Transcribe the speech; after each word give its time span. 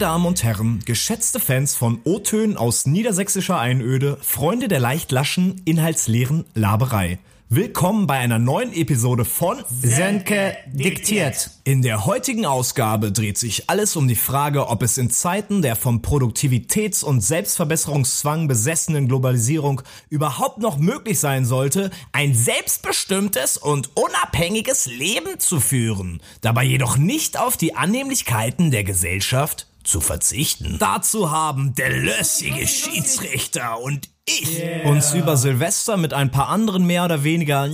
Damen 0.00 0.24
und 0.24 0.42
Herren, 0.42 0.80
geschätzte 0.86 1.38
Fans 1.38 1.74
von 1.74 2.00
O-Tönen 2.04 2.56
aus 2.56 2.86
niedersächsischer 2.86 3.58
Einöde, 3.58 4.16
Freunde 4.22 4.66
der 4.66 4.80
leicht 4.80 5.12
laschen, 5.12 5.60
inhaltsleeren 5.66 6.46
Laberei. 6.54 7.18
Willkommen 7.50 8.06
bei 8.06 8.16
einer 8.16 8.38
neuen 8.38 8.72
Episode 8.72 9.26
von 9.26 9.62
Sönke 9.82 10.56
diktiert. 10.72 11.50
In 11.64 11.82
der 11.82 12.06
heutigen 12.06 12.46
Ausgabe 12.46 13.12
dreht 13.12 13.36
sich 13.36 13.68
alles 13.68 13.94
um 13.94 14.08
die 14.08 14.14
Frage, 14.14 14.68
ob 14.68 14.82
es 14.82 14.96
in 14.96 15.10
Zeiten 15.10 15.60
der 15.60 15.76
vom 15.76 16.00
Produktivitäts- 16.00 17.04
und 17.04 17.20
Selbstverbesserungszwang 17.20 18.48
besessenen 18.48 19.06
Globalisierung 19.06 19.82
überhaupt 20.08 20.58
noch 20.58 20.78
möglich 20.78 21.20
sein 21.20 21.44
sollte, 21.44 21.90
ein 22.12 22.34
selbstbestimmtes 22.34 23.58
und 23.58 23.90
unabhängiges 23.96 24.86
Leben 24.86 25.40
zu 25.40 25.60
führen, 25.60 26.22
dabei 26.40 26.64
jedoch 26.64 26.96
nicht 26.96 27.38
auf 27.38 27.58
die 27.58 27.74
Annehmlichkeiten 27.74 28.70
der 28.70 28.84
Gesellschaft 28.84 29.66
zu 29.84 30.00
verzichten. 30.00 30.76
Dazu 30.78 31.30
haben 31.30 31.74
der 31.74 31.90
lössige 31.90 32.66
Schiedsrichter 32.66 33.80
und 33.80 34.08
ich 34.26 34.58
yeah. 34.58 34.88
uns 34.88 35.14
über 35.14 35.36
Silvester 35.36 35.96
mit 35.96 36.14
ein 36.14 36.30
paar 36.30 36.48
anderen 36.48 36.86
mehr 36.86 37.04
oder 37.04 37.24
weniger 37.24 37.68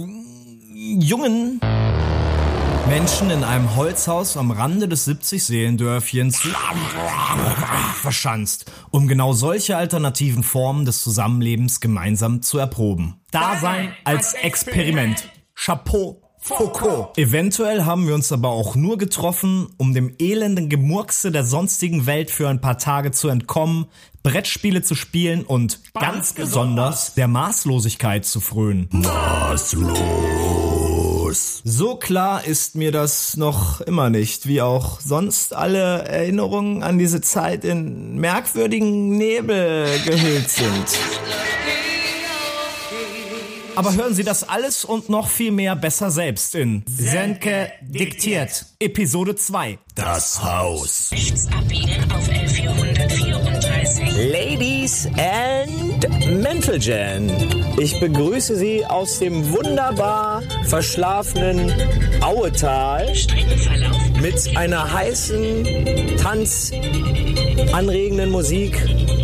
jungen 0.72 1.60
Menschen 2.88 3.30
in 3.30 3.42
einem 3.42 3.74
Holzhaus 3.74 4.36
am 4.36 4.52
Rande 4.52 4.86
des 4.86 5.08
70-Seelendörfchens 5.08 6.40
verschanzt, 8.00 8.70
um 8.90 9.08
genau 9.08 9.32
solche 9.32 9.76
alternativen 9.76 10.44
Formen 10.44 10.84
des 10.84 11.02
Zusammenlebens 11.02 11.80
gemeinsam 11.80 12.42
zu 12.42 12.58
erproben. 12.58 13.20
Dasein 13.32 13.92
als 14.04 14.34
Experiment. 14.34 15.28
Chapeau 15.54 16.25
Foucault. 16.46 17.08
Eventuell 17.18 17.84
haben 17.84 18.06
wir 18.06 18.14
uns 18.14 18.30
aber 18.30 18.50
auch 18.50 18.76
nur 18.76 18.98
getroffen, 18.98 19.66
um 19.78 19.94
dem 19.94 20.14
elenden 20.20 20.68
Gemurkse 20.68 21.32
der 21.32 21.42
sonstigen 21.42 22.06
Welt 22.06 22.30
für 22.30 22.48
ein 22.48 22.60
paar 22.60 22.78
Tage 22.78 23.10
zu 23.10 23.26
entkommen, 23.28 23.86
Brettspiele 24.22 24.82
zu 24.82 24.94
spielen 24.94 25.42
und 25.42 25.80
ganz 25.94 26.34
besonders 26.34 27.14
der 27.14 27.26
Maßlosigkeit 27.26 28.24
zu 28.24 28.40
frönen. 28.40 28.88
Maßlos. 28.92 29.98
So 31.64 31.96
klar 31.96 32.44
ist 32.44 32.76
mir 32.76 32.92
das 32.92 33.36
noch 33.36 33.80
immer 33.80 34.08
nicht, 34.08 34.46
wie 34.46 34.62
auch 34.62 35.00
sonst 35.00 35.52
alle 35.52 36.02
Erinnerungen 36.04 36.84
an 36.84 36.96
diese 36.96 37.20
Zeit 37.20 37.64
in 37.64 38.18
merkwürdigen 38.18 39.16
Nebel 39.16 39.88
gehüllt 40.04 40.48
sind. 40.48 40.96
Aber 43.76 43.94
hören 43.94 44.14
Sie 44.14 44.24
das 44.24 44.48
alles 44.48 44.84
und 44.84 45.08
noch 45.10 45.28
viel 45.28 45.52
mehr 45.52 45.76
besser 45.76 46.10
selbst 46.10 46.54
in 46.54 46.82
Sönke 46.88 47.70
diktiert. 47.82 48.64
Episode 48.80 49.36
2. 49.36 49.78
Das 49.94 50.42
Haus. 50.42 51.10
Rechts 51.12 51.46
abbiegen 51.52 52.10
auf 52.12 52.26
L434. 52.28 54.32
Ladies 54.32 55.06
and 55.18 56.08
Mental 56.42 56.78
Ich 57.78 58.00
begrüße 58.00 58.56
Sie 58.56 58.86
aus 58.86 59.18
dem 59.18 59.52
wunderbar 59.52 60.42
verschlafenen 60.64 61.70
Auetal 62.22 63.12
mit 64.20 64.56
einer 64.56 64.92
heißen, 64.92 66.16
tanzanregenden 66.16 68.30
Musik 68.30 68.76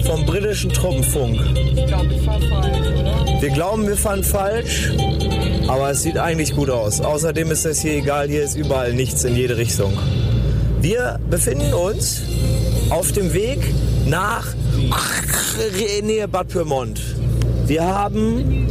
vom 0.05 0.25
britischen 0.27 0.71
Truppenfunk. 0.71 1.41
Ich 1.57 1.87
glaube, 1.87 2.15
ich 2.15 2.23
fahr 2.23 2.41
falsch, 2.41 2.89
oder? 3.01 3.41
Wir 3.41 3.51
glauben, 3.51 3.87
wir 3.89 3.97
fahren 3.97 4.23
falsch, 4.23 4.93
aber 5.69 5.91
es 5.91 6.03
sieht 6.03 6.19
eigentlich 6.19 6.55
gut 6.55 6.71
aus. 6.71 7.01
Außerdem 7.01 7.51
ist 7.51 7.65
das 7.65 7.81
hier 7.81 7.95
egal, 7.95 8.29
hier 8.29 8.43
ist 8.43 8.57
überall 8.57 8.93
nichts 8.93 9.25
in 9.25 9.37
jede 9.37 9.57
Richtung. 9.57 9.93
Wir 10.81 11.19
befinden 11.31 11.73
uns 11.73 12.23
auf 12.91 13.13
dem 13.13 13.33
Weg 13.33 13.59
nach 14.07 14.47
Nähe 16.03 16.29
Bad 16.29 16.49
Pyrmont. 16.49 17.01
Wir 17.67 17.85
haben 17.85 18.69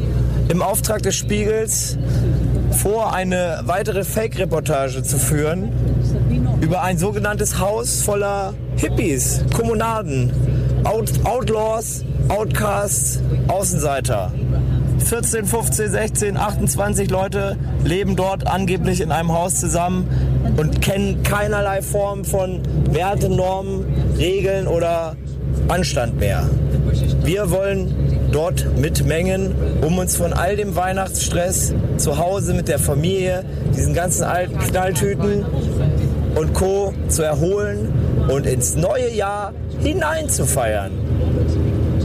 im 0.50 0.62
Auftrag 0.62 1.02
des 1.04 1.16
Spiegels 1.16 1.98
vor, 2.72 3.14
eine 3.14 3.62
weitere 3.64 4.04
Fake-Reportage 4.04 5.04
zu 5.04 5.18
führen 5.18 5.72
über 6.62 6.82
ein 6.84 6.98
sogenanntes 6.98 7.60
Haus 7.60 8.02
voller 8.02 8.54
Hippies, 8.78 9.44
Kommunaden, 9.56 10.32
Out 10.84 11.12
Outlaws, 11.26 12.04
Outcasts, 12.30 13.20
Außenseiter. 13.48 14.32
14, 15.00 15.46
15, 15.46 15.92
16, 15.92 16.38
28 16.38 17.10
Leute 17.10 17.58
leben 17.84 18.16
dort 18.16 18.48
angeblich 18.48 19.02
in 19.02 19.12
einem 19.12 19.32
Haus 19.32 19.60
zusammen 19.60 20.08
und 20.58 20.82
kennen 20.82 21.24
keinerlei 21.24 21.82
Form 21.82 22.26
von 22.26 22.62
Werten, 22.92 23.36
Normen, 23.36 23.86
Regeln 24.18 24.68
oder 24.68 25.16
Anstand 25.68 26.20
mehr. 26.20 26.50
Wir 27.24 27.52
wollen 27.52 28.30
dort 28.32 28.66
mitmengen, 28.78 29.54
um 29.82 29.98
uns 29.98 30.16
von 30.16 30.34
all 30.34 30.56
dem 30.56 30.76
Weihnachtsstress 30.76 31.74
zu 31.98 32.18
Hause 32.18 32.54
mit 32.54 32.68
der 32.68 32.80
Familie, 32.80 33.44
diesen 33.76 33.94
ganzen 33.94 34.24
alten 34.24 34.58
Knalltüten 34.58 35.46
und 36.42 36.54
Co. 36.56 36.92
zu 37.08 37.22
erholen 37.22 37.94
und 38.28 38.48
ins 38.48 38.76
neue 38.76 39.14
Jahr 39.14 39.54
hineinzufeiern. 39.80 40.92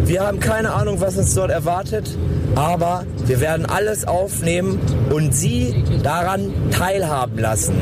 Wir 0.04 0.26
haben 0.26 0.40
keine 0.40 0.74
Ahnung, 0.74 1.00
was 1.00 1.16
uns 1.16 1.34
dort 1.34 1.50
erwartet, 1.50 2.06
aber 2.54 3.04
wir 3.24 3.40
werden 3.40 3.64
alles 3.64 4.06
aufnehmen 4.06 4.78
und 5.10 5.34
Sie 5.34 5.82
daran 6.02 6.52
teilhaben 6.70 7.38
lassen. 7.38 7.74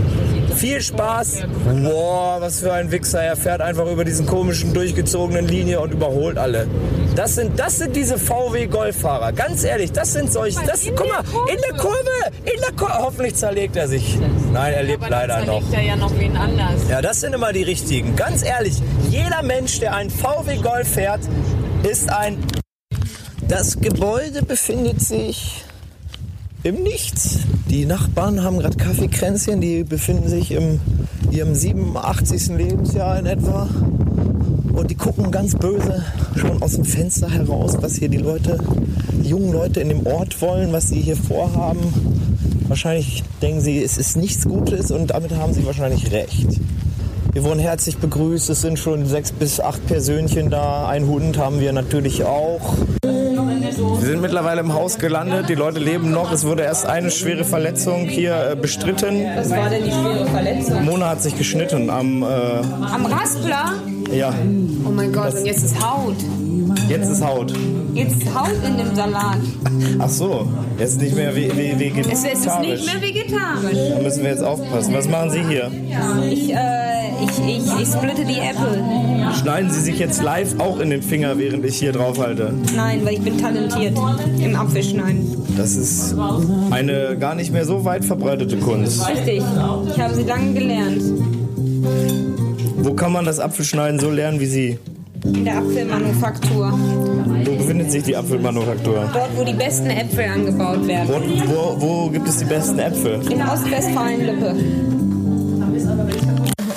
Viel 0.56 0.80
Spaß. 0.80 1.42
Wow, 1.82 2.40
was 2.40 2.60
für 2.60 2.72
ein 2.72 2.90
Wichser. 2.90 3.22
Er 3.22 3.36
fährt 3.36 3.60
einfach 3.60 3.86
über 3.90 4.04
diesen 4.04 4.26
komischen, 4.26 4.72
durchgezogenen 4.72 5.46
Linie 5.48 5.80
und 5.80 5.92
überholt 5.92 6.38
alle. 6.38 6.66
Das 7.16 7.34
sind, 7.34 7.58
das 7.58 7.78
sind 7.78 7.94
diese 7.94 8.18
VW-Golffahrer. 8.18 9.32
Ganz 9.32 9.64
ehrlich, 9.64 9.92
das 9.92 10.12
sind 10.12 10.32
solche. 10.32 10.60
Das, 10.66 10.84
guck 10.96 11.08
mal, 11.08 11.22
in 11.52 11.58
der 11.68 11.78
Kurve, 11.78 11.98
in 12.44 12.60
der 12.60 12.72
Kurve. 12.76 12.98
Hoffentlich 12.98 13.34
zerlegt 13.34 13.76
er 13.76 13.88
sich. 13.88 14.18
Nein, 14.52 14.72
er 14.72 14.82
lebt 14.82 15.08
leider 15.08 15.44
noch. 15.44 15.62
er 15.72 15.82
ja 15.82 15.96
noch 15.96 16.16
wen 16.18 16.36
anders. 16.36 16.88
Ja, 16.88 17.02
das 17.02 17.20
sind 17.20 17.34
immer 17.34 17.52
die 17.52 17.62
richtigen. 17.62 18.16
Ganz 18.16 18.44
ehrlich, 18.44 18.80
jeder 19.10 19.42
Mensch, 19.42 19.80
der 19.80 19.94
einen 19.94 20.10
VW 20.10 20.56
Golf 20.56 20.88
fährt, 20.88 21.20
ist 21.82 22.10
ein. 22.10 22.38
Das 23.48 23.78
Gebäude 23.80 24.42
befindet 24.42 25.00
sich 25.00 25.64
im 26.64 26.82
Nichts. 26.82 27.40
Die 27.68 27.84
Nachbarn 27.84 28.42
haben 28.42 28.58
gerade 28.58 28.76
Kaffeekränzchen, 28.76 29.60
die 29.60 29.84
befinden 29.84 30.28
sich 30.28 30.50
im 30.50 30.80
ihrem 31.30 31.54
87. 31.54 32.56
Lebensjahr 32.56 33.18
in 33.18 33.26
etwa. 33.26 33.68
Und 34.72 34.90
die 34.90 34.94
gucken 34.94 35.30
ganz 35.30 35.54
böse 35.54 36.02
schon 36.36 36.62
aus 36.62 36.72
dem 36.72 36.84
Fenster 36.84 37.30
heraus, 37.30 37.76
was 37.80 37.96
hier 37.96 38.08
die 38.08 38.16
Leute, 38.16 38.58
die 39.12 39.28
jungen 39.28 39.52
Leute 39.52 39.80
in 39.80 39.90
dem 39.90 40.06
Ort 40.06 40.40
wollen, 40.40 40.72
was 40.72 40.88
sie 40.88 41.00
hier 41.00 41.16
vorhaben. 41.16 41.80
Wahrscheinlich 42.66 43.22
denken 43.42 43.60
sie, 43.60 43.82
es 43.82 43.98
ist 43.98 44.16
nichts 44.16 44.44
Gutes 44.44 44.90
und 44.90 45.10
damit 45.10 45.32
haben 45.36 45.52
sie 45.52 45.66
wahrscheinlich 45.66 46.10
recht. 46.12 46.60
Wir 47.32 47.44
wurden 47.44 47.60
herzlich 47.60 47.98
begrüßt. 47.98 48.48
Es 48.48 48.62
sind 48.62 48.78
schon 48.78 49.06
sechs 49.06 49.32
bis 49.32 49.60
acht 49.60 49.86
Persönchen 49.86 50.50
da. 50.50 50.88
Ein 50.88 51.06
Hund 51.06 51.36
haben 51.36 51.60
wir 51.60 51.72
natürlich 51.72 52.24
auch. 52.24 52.74
Wir 54.00 54.08
sind 54.08 54.20
mittlerweile 54.20 54.60
im 54.60 54.72
Haus 54.72 54.98
gelandet. 54.98 55.48
Die 55.48 55.54
Leute 55.54 55.78
leben 55.78 56.10
noch. 56.10 56.32
Es 56.32 56.44
wurde 56.44 56.62
erst 56.62 56.86
eine 56.86 57.10
schwere 57.10 57.44
Verletzung 57.44 58.06
hier 58.06 58.50
äh, 58.52 58.56
bestritten. 58.56 59.24
Was 59.36 59.50
war 59.50 59.68
denn 59.70 59.84
die 59.84 59.90
schwere 59.90 60.26
Verletzung? 60.26 60.84
Mona 60.84 61.10
hat 61.10 61.22
sich 61.22 61.36
geschnitten 61.36 61.90
am. 61.90 62.22
Äh, 62.22 62.26
am 62.26 63.06
Raspler? 63.06 63.74
Ja. 64.12 64.32
Oh 64.86 64.90
mein 64.90 65.12
Gott, 65.12 65.28
das 65.28 65.40
und 65.40 65.46
jetzt 65.46 65.64
ist 65.64 65.84
Haut. 65.84 66.16
Jetzt 66.88 67.08
ist 67.08 67.24
Haut. 67.24 67.52
Jetzt 67.94 68.22
ist 68.22 68.34
Haut 68.34 68.52
in 68.66 68.76
dem 68.76 68.94
Salat. 68.94 69.38
Ach 69.98 70.08
so, 70.08 70.48
jetzt 70.78 71.00
nicht 71.00 71.14
mehr 71.14 71.34
vegetarisch. 71.34 72.06
Es 72.12 72.24
ist 72.24 72.60
nicht 72.60 72.86
mehr 72.86 73.02
vegetarisch. 73.02 73.78
Da 73.90 74.02
müssen 74.02 74.22
wir 74.22 74.30
jetzt 74.30 74.42
aufpassen. 74.42 74.94
Was 74.94 75.08
machen 75.08 75.30
Sie 75.30 75.42
hier? 75.42 75.70
Ich, 76.30 76.52
äh, 76.52 76.83
ich, 77.24 77.56
ich, 77.56 77.80
ich 77.80 77.88
splitte 77.88 78.24
die 78.24 78.38
Äpfel. 78.38 78.82
Schneiden 79.40 79.70
Sie 79.70 79.80
sich 79.80 79.98
jetzt 79.98 80.22
live 80.22 80.58
auch 80.58 80.78
in 80.78 80.90
den 80.90 81.02
Finger, 81.02 81.38
während 81.38 81.64
ich 81.64 81.76
hier 81.76 81.92
drauf 81.92 82.18
halte? 82.18 82.52
Nein, 82.74 83.00
weil 83.04 83.14
ich 83.14 83.22
bin 83.22 83.38
talentiert 83.38 83.96
im 84.38 84.56
Apfelschneiden. 84.56 85.26
Das 85.56 85.76
ist 85.76 86.14
eine 86.70 87.16
gar 87.18 87.34
nicht 87.34 87.52
mehr 87.52 87.64
so 87.64 87.84
weit 87.84 88.04
verbreitete 88.04 88.56
Kunst. 88.58 89.08
Richtig. 89.08 89.42
Ich 89.88 90.00
habe 90.00 90.14
sie 90.14 90.24
lange 90.24 90.52
gelernt. 90.52 91.02
Wo 92.78 92.94
kann 92.94 93.12
man 93.12 93.24
das 93.24 93.40
Apfelschneiden 93.40 93.98
so 93.98 94.10
lernen 94.10 94.40
wie 94.40 94.46
Sie? 94.46 94.78
In 95.24 95.44
der 95.44 95.56
Apfelmanufaktur. 95.56 96.78
Wo 97.44 97.56
befindet 97.56 97.90
sich 97.90 98.02
die 98.02 98.14
Apfelmanufaktur? 98.14 99.08
Dort, 99.12 99.30
wo 99.36 99.44
die 99.44 99.54
besten 99.54 99.86
Äpfel 99.86 100.24
angebaut 100.24 100.86
werden. 100.86 101.08
Wo, 101.46 101.76
wo, 101.78 101.80
wo 101.80 102.10
gibt 102.10 102.28
es 102.28 102.36
die 102.38 102.44
besten 102.44 102.78
Äpfel? 102.78 103.20
In 103.30 103.40
Ostwestfalen-Lippe. 103.40 104.54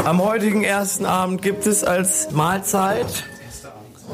Am 0.07 0.24
heutigen 0.24 0.63
ersten 0.63 1.06
Abend 1.06 1.42
gibt 1.42 1.68
es 1.68 1.83
als 1.83 2.31
Mahlzeit 2.31 3.25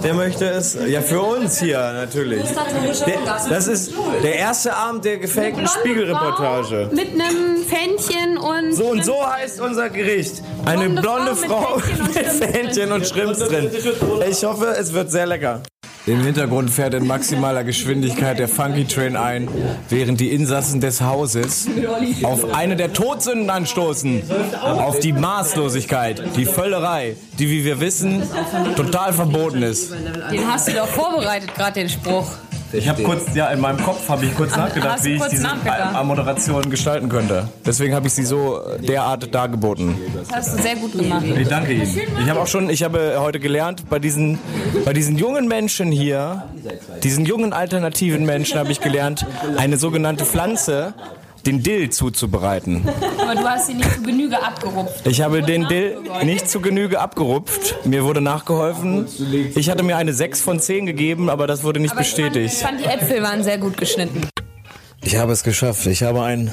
der 0.03 0.15
möchte 0.15 0.45
es. 0.45 0.75
Ja, 0.87 1.01
für 1.01 1.21
uns 1.21 1.59
hier 1.59 1.77
natürlich. 1.93 2.41
Der, 3.05 3.19
das 3.47 3.67
ist 3.67 3.93
der 4.23 4.35
erste 4.37 4.75
Abend 4.75 5.05
der 5.05 5.17
gefakten 5.17 5.67
Spiegelreportage. 5.67 6.89
Mit 6.91 7.09
einem 7.11 7.63
Fännchen 7.63 8.39
und. 8.39 8.73
So 8.73 8.85
und 8.85 9.05
so 9.05 9.23
heißt 9.23 9.61
unser 9.61 9.91
Gericht. 9.91 10.41
Eine 10.65 10.89
blonde 10.89 11.35
Frau 11.35 11.77
mit 11.77 12.25
Fähnchen 12.25 12.91
und 12.91 13.07
Schrimps 13.07 13.37
drin. 13.37 13.69
Ich 14.27 14.43
hoffe, 14.43 14.75
es 14.75 14.93
wird 14.93 15.11
sehr 15.11 15.27
lecker. 15.27 15.61
Im 16.05 16.21
Hintergrund 16.21 16.69
fährt 16.69 16.93
in 16.95 17.07
maximaler 17.07 17.63
Geschwindigkeit 17.63 18.37
der 18.37 18.49
Funky 18.49 18.83
Train 18.85 19.15
ein, 19.15 19.47
während 19.87 20.19
die 20.19 20.31
Insassen 20.31 20.81
des 20.81 20.99
Hauses 20.99 21.67
auf 22.23 22.53
eine 22.53 22.75
der 22.75 22.91
Todsünden 22.91 23.49
anstoßen. 23.49 24.21
Auf 24.61 24.99
die 24.99 25.13
Maßlosigkeit, 25.13 26.21
die 26.35 26.45
Völlerei, 26.45 27.15
die, 27.39 27.49
wie 27.49 27.63
wir 27.63 27.79
wissen, 27.79 28.21
total 28.75 29.13
verboten 29.13 29.63
ist. 29.63 29.93
Den 30.31 30.45
hast 30.45 30.67
du 30.67 30.73
doch 30.73 30.87
vorbereitet, 30.87 31.55
gerade 31.55 31.79
den 31.79 31.89
Spruch. 31.89 32.27
Ich 32.73 32.89
habe 32.89 33.03
kurz, 33.03 33.33
ja, 33.35 33.47
in 33.49 33.59
meinem 33.59 33.81
Kopf 33.81 34.09
habe 34.09 34.25
ich 34.25 34.35
kurz 34.35 34.55
nachgedacht, 34.55 35.03
wie 35.03 35.15
ich 35.15 35.23
diese 35.23 35.43
nachgedacht? 35.43 36.03
Moderation 36.05 36.69
gestalten 36.69 37.09
könnte. 37.09 37.47
Deswegen 37.65 37.93
habe 37.93 38.07
ich 38.07 38.13
sie 38.13 38.25
so 38.25 38.61
derart 38.79 39.33
dargeboten. 39.33 39.95
Das 40.29 40.49
hast 40.49 40.57
du 40.57 40.61
sehr 40.61 40.75
gut 40.75 40.91
gemacht. 40.93 41.23
Ich 41.25 41.47
danke 41.47 41.73
Ihnen. 41.73 41.87
Ich 42.21 42.29
habe 42.29 42.39
auch 42.41 42.47
schon, 42.47 42.69
ich 42.69 42.83
habe 42.83 43.15
heute 43.19 43.39
gelernt, 43.39 43.89
bei 43.89 43.99
diesen, 43.99 44.39
bei 44.85 44.93
diesen 44.93 45.17
jungen 45.17 45.47
Menschen 45.47 45.91
hier, 45.91 46.43
diesen 47.03 47.25
jungen 47.25 47.53
alternativen 47.53 48.25
Menschen 48.25 48.59
habe 48.59 48.71
ich 48.71 48.79
gelernt, 48.81 49.25
eine 49.57 49.77
sogenannte 49.77 50.25
Pflanze, 50.25 50.93
den 51.45 51.61
Dill 51.63 51.89
zuzubereiten. 51.89 52.87
Aber 53.21 53.35
du 53.35 53.43
hast 53.47 53.67
sie 53.67 53.73
nicht 53.73 53.91
zu 53.93 54.01
Genüge 54.03 54.41
abgerupft. 54.41 55.05
Ich 55.07 55.21
habe 55.21 55.41
den 55.41 55.67
Dill 55.67 55.97
nicht 56.23 56.49
zu 56.49 56.61
Genüge 56.61 56.99
abgerupft. 56.99 57.85
Mir 57.85 58.03
wurde 58.03 58.21
nachgeholfen. 58.21 59.07
Ich 59.55 59.69
hatte 59.69 59.83
mir 59.83 59.97
eine 59.97 60.13
6 60.13 60.41
von 60.41 60.59
10 60.59 60.85
gegeben, 60.85 61.29
aber 61.29 61.47
das 61.47 61.63
wurde 61.63 61.79
nicht 61.79 61.91
Aber 61.91 62.01
ich 62.01 62.07
fand, 62.13 62.33
bestätigt. 62.33 62.53
ich 62.55 62.59
fand, 62.59 62.79
die 62.79 62.85
Äpfel 62.85 63.21
waren 63.21 63.43
sehr 63.43 63.57
gut 63.57 63.77
geschnitten. 63.77 64.21
Ich 65.01 65.17
habe 65.17 65.33
es 65.33 65.43
geschafft. 65.43 65.85
Ich 65.87 66.03
habe 66.03 66.23
einen 66.23 66.51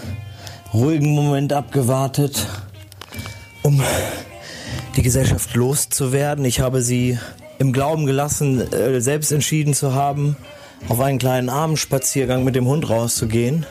ruhigen 0.75 1.15
Moment 1.15 1.53
abgewartet, 1.53 2.47
um 3.63 3.83
die 4.97 5.03
Gesellschaft 5.03 5.55
loszuwerden. 5.55 6.45
Ich 6.45 6.61
habe 6.61 6.83
sie 6.83 7.19
im 7.59 7.73
Glauben 7.73 8.07
gelassen, 8.07 8.73
äh, 8.73 9.01
selbst 9.01 9.31
entschieden 9.31 9.75
zu 9.75 9.95
haben, 9.95 10.37
auf 10.89 10.99
einen 11.01 11.19
kleinen 11.19 11.49
Abendspaziergang 11.49 12.43
mit 12.43 12.57
dem 12.57 12.67
Hund 12.67 12.89
rauszugehen. 12.89 13.67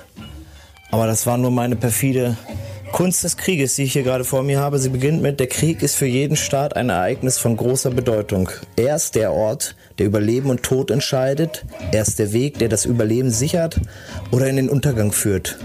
Aber 0.91 1.07
das 1.07 1.25
war 1.25 1.37
nur 1.37 1.51
meine 1.51 1.75
perfide 1.75 2.37
Kunst 2.91 3.23
des 3.23 3.37
Krieges, 3.37 3.75
die 3.75 3.83
ich 3.83 3.93
hier 3.93 4.03
gerade 4.03 4.23
vor 4.23 4.43
mir 4.43 4.59
habe. 4.59 4.79
Sie 4.79 4.89
beginnt 4.89 5.21
mit, 5.21 5.39
der 5.39 5.47
Krieg 5.47 5.83
ist 5.83 5.95
für 5.95 6.07
jeden 6.07 6.35
Staat 6.35 6.75
ein 6.75 6.89
Ereignis 6.89 7.37
von 7.37 7.55
großer 7.55 7.91
Bedeutung. 7.91 8.49
Er 8.75 8.95
ist 8.95 9.15
der 9.15 9.31
Ort, 9.31 9.75
der 9.97 10.07
über 10.07 10.19
Leben 10.19 10.49
und 10.49 10.63
Tod 10.63 10.89
entscheidet. 10.89 11.65
Er 11.91 12.01
ist 12.01 12.19
der 12.19 12.33
Weg, 12.33 12.57
der 12.57 12.69
das 12.69 12.85
Überleben 12.85 13.29
sichert 13.29 13.79
oder 14.31 14.47
in 14.47 14.55
den 14.55 14.69
Untergang 14.69 15.11
führt. 15.11 15.59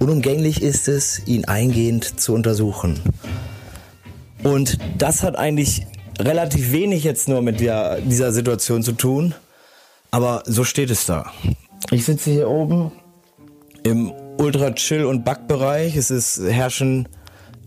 Unumgänglich 0.00 0.62
ist 0.62 0.88
es, 0.88 1.24
ihn 1.26 1.44
eingehend 1.44 2.20
zu 2.20 2.34
untersuchen. 2.34 3.00
Und 4.42 4.78
das 4.98 5.22
hat 5.22 5.36
eigentlich 5.36 5.86
relativ 6.18 6.72
wenig 6.72 7.04
jetzt 7.04 7.28
nur 7.28 7.40
mit 7.42 7.60
der, 7.60 8.00
dieser 8.00 8.32
Situation 8.32 8.82
zu 8.82 8.92
tun. 8.92 9.34
Aber 10.10 10.42
so 10.46 10.64
steht 10.64 10.90
es 10.90 11.06
da. 11.06 11.32
Ich 11.90 12.04
sitze 12.04 12.30
hier 12.30 12.48
oben 12.48 12.92
im 13.84 14.12
Ultra-Chill- 14.38 15.04
und 15.04 15.24
Backbereich. 15.24 15.96
Es 15.96 16.10
ist, 16.10 16.40
herrschen 16.42 17.08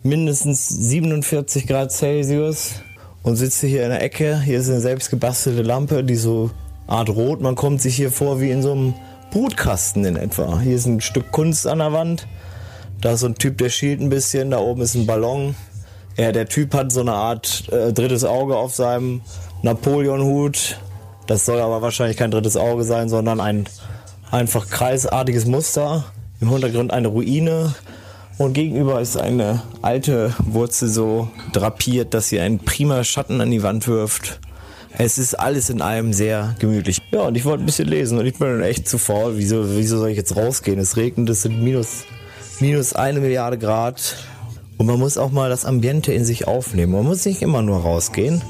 mindestens 0.04 0.68
47 0.70 1.68
Grad 1.68 1.92
Celsius 1.92 2.76
und 3.24 3.36
sitze 3.36 3.68
hier 3.68 3.84
in 3.84 3.90
der 3.90 4.02
Ecke. 4.02 4.40
Hier 4.42 4.60
ist 4.60 4.70
eine 4.70 4.80
selbst 4.80 5.10
gebastelte 5.10 5.62
Lampe, 5.62 6.04
die 6.04 6.16
so 6.16 6.52
Art 6.88 7.10
rot. 7.10 7.42
Man 7.42 7.56
kommt 7.56 7.82
sich 7.82 7.96
hier 7.96 8.12
vor 8.12 8.40
wie 8.40 8.52
in 8.52 8.62
so 8.62 8.72
einem 8.72 8.94
Brutkasten 9.32 10.06
in 10.06 10.16
etwa. 10.16 10.60
Hier 10.60 10.76
ist 10.76 10.86
ein 10.86 11.02
Stück 11.02 11.32
Kunst 11.32 11.68
an 11.68 11.80
der 11.80 11.92
Wand. 11.94 12.28
Da 13.02 13.14
ist 13.14 13.20
so 13.20 13.28
ein 13.28 13.36
Typ, 13.36 13.58
der 13.58 13.70
schielt 13.70 14.00
ein 14.00 14.10
bisschen. 14.10 14.52
Da 14.52 14.60
oben 14.60 14.82
ist 14.82 14.96
ein 14.96 15.06
Ballon. 15.06 15.56
Ja, 16.16 16.32
der 16.32 16.48
Typ 16.48 16.74
hat 16.74 16.92
so 16.92 17.02
eine 17.02 17.14
Art 17.14 17.66
äh, 17.72 17.94
drittes 17.94 18.24
Auge 18.24 18.56
auf 18.56 18.74
seinem 18.74 19.22
Napoleon-Hut. 19.62 20.80
Das 21.28 21.46
soll 21.46 21.60
aber 21.60 21.82
wahrscheinlich 21.82 22.18
kein 22.18 22.32
drittes 22.32 22.58
Auge 22.58 22.84
sein, 22.84 23.10
sondern 23.10 23.40
ein 23.40 23.68
einfach 24.32 24.68
kreisartiges 24.68 25.46
Muster. 25.46 26.06
Im 26.40 26.52
Hintergrund 26.52 26.92
eine 26.92 27.08
Ruine. 27.08 27.74
Und 28.38 28.54
gegenüber 28.54 29.02
ist 29.02 29.18
eine 29.18 29.64
alte 29.82 30.36
Wurzel 30.40 30.90
so 30.90 31.30
drapiert, 31.54 32.14
dass 32.14 32.30
sie 32.30 32.40
einen 32.40 32.60
prima 32.60 33.04
Schatten 33.04 33.42
an 33.42 33.50
die 33.50 33.64
Wand 33.64 33.88
wirft. 33.88 34.40
Es 34.96 35.18
ist 35.18 35.36
alles 35.36 35.70
in 35.70 35.82
allem 35.82 36.14
sehr 36.14 36.56
gemütlich. 36.60 37.02
Ja, 37.12 37.22
und 37.22 37.36
ich 37.36 37.46
wollte 37.46 37.64
ein 37.64 37.66
bisschen 37.66 37.88
lesen 37.88 38.20
und 38.20 38.26
ich 38.26 38.38
bin 38.38 38.62
echt 38.62 38.88
zu 38.88 38.98
faul. 38.98 39.38
Wieso, 39.38 39.76
wieso 39.76 39.98
soll 39.98 40.10
ich 40.10 40.18
jetzt 40.18 40.36
rausgehen? 40.36 40.80
Es 40.80 40.98
regnet, 40.98 41.30
es 41.30 41.44
sind 41.44 41.62
minus, 41.62 42.06
minus 42.60 42.94
eine 42.94 43.20
Milliarde 43.20 43.58
Grad. 43.58 44.18
Und 44.78 44.86
man 44.86 45.00
muss 45.00 45.18
auch 45.18 45.32
mal 45.32 45.50
das 45.50 45.66
Ambiente 45.66 46.14
in 46.14 46.24
sich 46.24 46.48
aufnehmen. 46.48 46.94
Man 46.94 47.06
muss 47.06 47.26
nicht 47.26 47.42
immer 47.42 47.64
nur 47.64 47.82
rausgehen. 47.82 48.44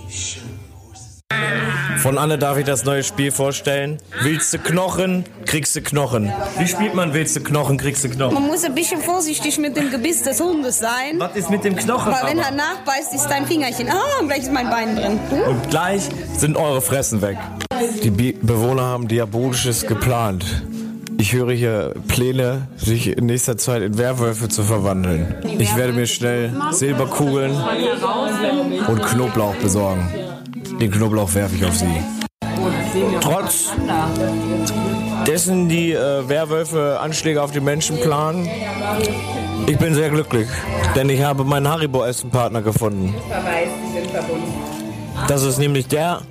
Von 1.98 2.18
Anne 2.18 2.38
darf 2.38 2.58
ich 2.58 2.66
das 2.66 2.86
neue 2.86 3.04
Spiel 3.04 3.32
vorstellen. 3.32 3.98
Willst 4.22 4.54
du 4.54 4.60
Knochen, 4.60 5.26
kriegst 5.46 5.76
du 5.76 5.82
Knochen. 5.82 6.32
Wie 6.60 6.68
spielt 6.68 6.94
man 6.94 7.14
willst 7.14 7.36
du 7.36 7.42
Knochen, 7.42 7.78
kriegst 7.78 8.04
du 8.04 8.10
Knochen? 8.10 8.36
Man 8.36 8.48
muss 8.48 8.64
ein 8.64 8.76
bisschen 8.76 9.02
vorsichtig 9.02 9.58
mit 9.58 9.76
dem 9.76 9.90
Gebiss 9.90 10.24
des 10.24 10.40
Hundes 10.40 10.80
sein. 10.80 11.20
Was 11.20 11.36
ist 11.36 11.50
mit 11.50 11.64
dem 11.64 11.76
Knochen? 11.76 12.14
Weil 12.14 12.32
wenn 12.32 12.40
er 12.40 12.52
nachbeißt, 12.52 13.14
ist 13.14 13.28
dein 13.28 13.46
Fingerchen. 13.46 13.90
Ah, 13.90 14.20
und 14.22 14.28
gleich 14.28 14.44
ist 14.44 14.54
mein 14.54 14.70
Bein 14.70 14.96
drin. 14.96 15.20
Und 15.48 15.70
gleich 15.70 16.04
sind 16.38 16.56
eure 16.56 16.82
Fressen 16.82 17.22
weg. 17.22 17.38
Die 18.04 18.10
Be 18.10 18.34
Bewohner 18.34 18.84
haben 18.84 19.08
Diabolisches 19.08 19.86
geplant. 19.86 20.46
Ich 21.20 21.34
höre 21.34 21.52
hier 21.52 21.94
Pläne, 22.08 22.68
sich 22.78 23.08
in 23.18 23.26
nächster 23.26 23.58
Zeit 23.58 23.82
in 23.82 23.98
Werwölfe 23.98 24.50
zu 24.50 24.64
verwandeln. 24.64 25.36
Ich 25.58 25.76
werde 25.76 25.94
mir 25.94 26.06
schnell 26.06 26.52
Silberkugeln 26.72 27.56
und 28.88 29.02
Knoblauch 29.02 29.56
besorgen. 29.56 30.27
Den 30.80 30.92
Knoblauch 30.92 31.34
werfe 31.34 31.56
ich 31.56 31.66
auf 31.66 31.76
sie. 31.76 32.04
Trotz 33.22 33.72
dessen 35.26 35.68
die 35.70 35.92
äh, 35.92 36.28
Werwölfe 36.28 37.00
Anschläge 37.00 37.42
auf 37.42 37.52
die 37.52 37.60
Menschen 37.60 38.00
planen, 38.00 38.48
ich 39.66 39.78
bin 39.78 39.94
sehr 39.94 40.10
glücklich, 40.10 40.48
denn 40.96 41.10
ich 41.10 41.22
habe 41.22 41.44
meinen 41.44 41.68
Haribo-Essenpartner 41.68 42.62
gefunden. 42.62 43.14
Das 45.28 45.44
ist 45.44 45.58
nämlich 45.58 45.88
der, 45.88 46.22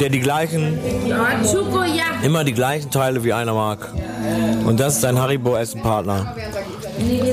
der 0.00 0.08
die 0.08 0.20
gleichen, 0.20 0.78
immer 2.22 2.44
die 2.44 2.52
gleichen 2.52 2.90
Teile 2.90 3.22
wie 3.24 3.32
einer 3.32 3.54
mag. 3.54 3.92
Und 4.66 4.80
das 4.80 4.96
ist 4.96 5.04
ein 5.04 5.18
Haribo-Essenpartner. 5.18 6.34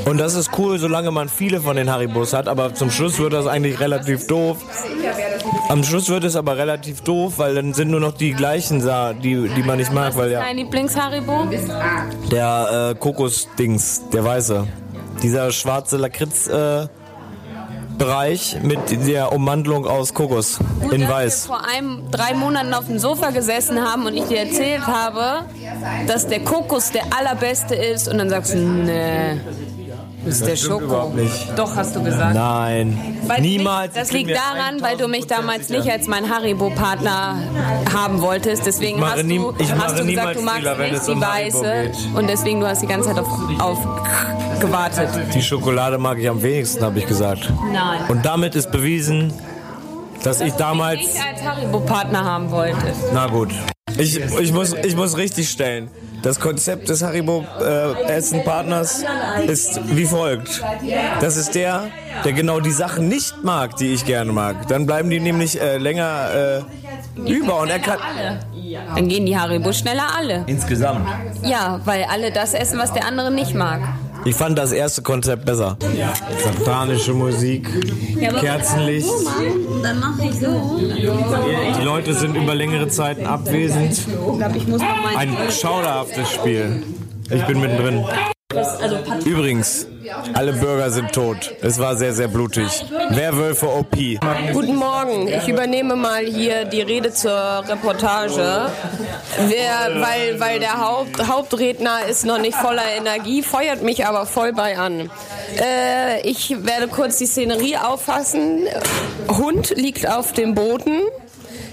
Und 0.06 0.18
das 0.18 0.36
ist 0.36 0.52
cool, 0.58 0.78
solange 0.78 1.12
man 1.12 1.30
viele 1.30 1.62
von 1.62 1.76
den 1.76 1.90
Haribos 1.90 2.34
hat, 2.34 2.48
aber 2.48 2.74
zum 2.74 2.92
Schluss 2.92 3.20
wird 3.20 3.34
das 3.34 3.48
eigentlich 3.48 3.80
relativ 3.80 4.28
doof. 4.28 4.58
Am 5.70 5.84
Schluss 5.84 6.10
wird 6.10 6.24
es 6.24 6.36
aber 6.36 6.58
relativ 6.58 7.02
doof, 7.02 7.34
weil 7.38 7.56
dann 7.56 7.74
sind 7.74 7.90
nur 7.90 8.00
noch 8.00 8.14
die 8.14 8.34
gleichen 8.34 8.86
da, 8.86 9.14
die, 9.14 9.50
die 9.50 9.64
man 9.64 9.78
nicht 9.78 9.94
mag, 9.94 10.16
weil 10.16 10.32
ja 10.32 10.42
Dein 10.42 10.58
Lieblingsharibo? 10.58 11.48
der 12.32 12.92
äh, 12.92 13.00
Kokos-Dings, 13.00 14.10
der 14.12 14.24
weiße. 14.24 14.68
Dieser 15.22 15.52
schwarze 15.52 15.98
Lakritz 15.98 16.48
äh, 16.48 16.88
Bereich 17.98 18.58
mit 18.62 18.80
der 19.08 19.32
Ummantelung 19.32 19.86
aus 19.86 20.14
Kokos 20.14 20.60
in 20.92 21.02
dass 21.02 21.10
weiß. 21.10 21.50
wir 21.50 21.56
vor 21.56 21.66
einem, 21.68 22.12
drei 22.12 22.34
Monaten 22.34 22.74
auf 22.74 22.88
dem 22.88 23.00
Sofa 23.00 23.30
gesessen 23.30 23.82
haben 23.82 24.06
und 24.06 24.16
ich 24.16 24.26
dir 24.26 24.40
erzählt 24.40 24.86
habe, 24.88 25.46
dass 26.08 26.28
der 26.28 26.44
Kokos 26.44 26.92
der 26.92 27.04
allerbeste 27.18 27.76
ist 27.76 28.08
und 28.08 28.18
dann 28.18 28.30
sagst 28.30 28.54
du, 28.54 28.58
nee, 28.58 29.40
das 30.26 30.36
ist 30.36 30.46
der 30.48 30.56
Schoko. 30.56 31.14
Doch, 31.56 31.76
hast 31.76 31.96
du 31.96 32.04
gesagt. 32.04 32.34
Nein, 32.34 33.18
Weil 33.28 33.42
niemals. 33.42 33.94
Das 33.94 34.12
liegt 34.12 34.32
daran, 34.32 34.82
weil 34.82 34.98
du 34.98 35.08
mich 35.08 35.28
damals 35.28 35.70
nicht 35.70 35.90
als 35.92 36.08
mein 36.08 36.30
Haribo-Partner 36.30 37.38
haben 37.94 38.22
wolltest. 38.22 38.66
Deswegen 38.66 39.04
hast 39.06 39.24
nie- 39.24 39.38
du, 39.38 39.54
ich 39.58 39.72
hast 39.74 40.00
du 40.00 40.06
gesagt, 40.06 40.06
niemals 40.06 40.38
du 40.38 40.44
magst 40.44 40.78
wenn 40.78 40.92
nicht 40.92 41.08
die 41.08 41.12
um 41.12 41.26
Haribo 41.26 41.62
weiße. 41.64 41.92
Und 42.16 42.30
deswegen 42.30 42.60
du 42.60 42.68
hast 42.68 42.82
die 42.82 42.88
ganze 42.88 43.10
Zeit 43.10 43.20
auf, 43.20 43.28
auf 43.60 43.78
gewartet. 44.60 45.10
Die 45.34 45.42
Schokolade 45.42 45.98
mag 45.98 46.18
ich 46.20 46.30
am 46.30 46.42
wenigsten, 46.42 46.84
habe 46.84 47.00
ich 47.00 47.08
gesagt. 47.08 47.52
Nein. 47.72 48.00
Und 48.08 48.26
damit 48.26 48.56
ist 48.56 48.72
bewiesen, 48.72 49.34
dass 50.24 50.40
ich 50.42 50.54
damals. 50.54 51.00
Nicht 51.02 51.16
als 51.18 51.44
Haribo-Partner 51.44 52.24
haben 52.24 52.50
wolltest. 52.52 53.02
Na 53.14 53.28
gut. 53.28 53.50
Ich, 53.98 54.20
ich, 54.20 54.52
muss, 54.52 54.74
ich 54.74 54.96
muss 54.96 55.18
richtig 55.18 55.50
stellen. 55.50 55.90
Das 56.22 56.40
Konzept 56.40 56.90
des 56.90 57.04
Haribo-Essen-Partners 57.04 59.04
ist 59.48 59.80
wie 59.96 60.06
folgt. 60.06 60.64
Das 61.20 61.38
ist 61.38 61.54
der, 61.54 61.88
der 62.24 62.34
genau 62.34 62.60
die 62.60 62.72
Sachen 62.72 63.10
nicht 63.10 63.44
mag, 63.44 63.76
die 63.76 63.94
ich 63.94 64.06
gerne 64.06 64.32
mag. 64.32 64.68
Dann 64.68 64.86
bleiben 64.86 65.10
die 65.10 65.20
nämlich 65.20 65.60
äh, 65.60 65.78
länger 65.78 66.30
äh, 66.34 66.62
über 67.30 67.60
und 67.60 67.70
er 67.70 67.80
kann. 67.80 68.00
Dann 68.96 69.10
gehen 69.10 69.26
die 69.26 69.38
Haribo 69.38 69.74
schneller 69.74 70.08
alle. 70.18 70.44
Insgesamt. 70.48 71.08
Ja, 71.44 71.82
weil 71.84 72.06
alle 72.06 72.32
das 72.32 72.54
essen, 72.54 72.80
was 72.80 72.94
der 72.94 73.06
andere 73.06 73.32
nicht 73.32 73.54
mag. 73.54 73.82
Ich 74.26 74.36
fand 74.36 74.58
das 74.58 74.72
erste 74.72 75.02
Konzept 75.02 75.46
besser. 75.46 75.78
Satanische 76.44 77.14
Musik, 77.14 77.68
Kerzenlicht. 78.40 79.10
Dann 79.82 80.00
mache 80.00 80.26
ich 80.26 80.40
so. 80.40 80.80
Die 80.80 81.84
Leute 81.84 82.14
sind 82.14 82.36
über 82.36 82.56
längere 82.56 82.88
Zeiten 82.88 83.26
abwesend. 83.26 83.92
Ich 83.92 84.06
glaube, 84.06 84.58
ich 84.58 84.68
muss 84.68 84.82
noch 84.82 85.04
mal. 85.04 85.16
Ein 85.16 85.36
schauderhaftes 85.52 86.30
Spiel. 86.32 86.84
Ich 87.30 87.44
bin 87.44 87.60
mittendrin. 87.60 88.06
Übrigens, 89.26 89.88
alle 90.34 90.54
Bürger 90.54 90.92
sind 90.92 91.12
tot. 91.12 91.54
Es 91.62 91.80
war 91.80 91.96
sehr, 91.96 92.14
sehr 92.14 92.28
blutig. 92.28 92.86
Werwölfe 93.10 93.68
OP. 93.68 93.96
Guten 94.52 94.76
Morgen, 94.76 95.28
ich 95.28 95.48
übernehme 95.48 95.96
mal 95.96 96.26
hier 96.26 96.66
die 96.66 96.82
Rede 96.82 97.14
zur 97.14 97.64
Reportage. 97.68 98.70
Wer, 99.48 100.02
weil, 100.02 100.40
weil 100.40 100.60
der 100.60 100.82
Haupt, 100.82 101.28
Hauptredner 101.28 102.06
ist 102.10 102.26
noch 102.26 102.40
nicht 102.40 102.56
voller 102.56 102.86
Energie, 102.98 103.44
feuert 103.44 103.82
mich 103.84 104.06
aber 104.06 104.26
voll 104.26 104.54
bei 104.54 104.78
an. 104.78 105.10
Äh, 105.60 106.28
ich 106.28 106.66
werde 106.66 106.88
kurz 106.88 107.18
die 107.18 107.28
Szenerie 107.28 107.78
auffassen. 107.78 108.68
Hund 109.30 109.72
liegt 109.76 110.08
auf 110.10 110.34
dem 110.34 110.56
Boden, 110.56 111.02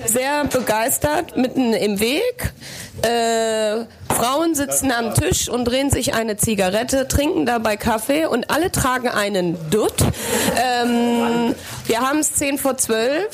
sehr 0.04 0.44
begeistert, 0.44 1.36
mitten 1.36 1.72
im 1.72 2.00
Weg. 2.00 2.52
Äh, 3.02 3.84
Frauen 4.14 4.54
sitzen 4.54 4.90
am 4.92 5.14
Tisch 5.14 5.48
und 5.48 5.64
drehen 5.64 5.90
sich 5.90 6.12
eine 6.14 6.36
Zigarette, 6.36 7.08
trinken 7.08 7.46
dabei 7.46 7.76
Kaffee 7.76 8.26
und 8.26 8.50
alle 8.50 8.70
tragen 8.70 9.08
einen 9.08 9.56
Dutt. 9.70 9.94
Ähm, 10.56 11.54
wir 11.86 12.00
haben 12.00 12.18
es 12.18 12.34
10 12.34 12.58
vor 12.58 12.76
12. 12.76 13.26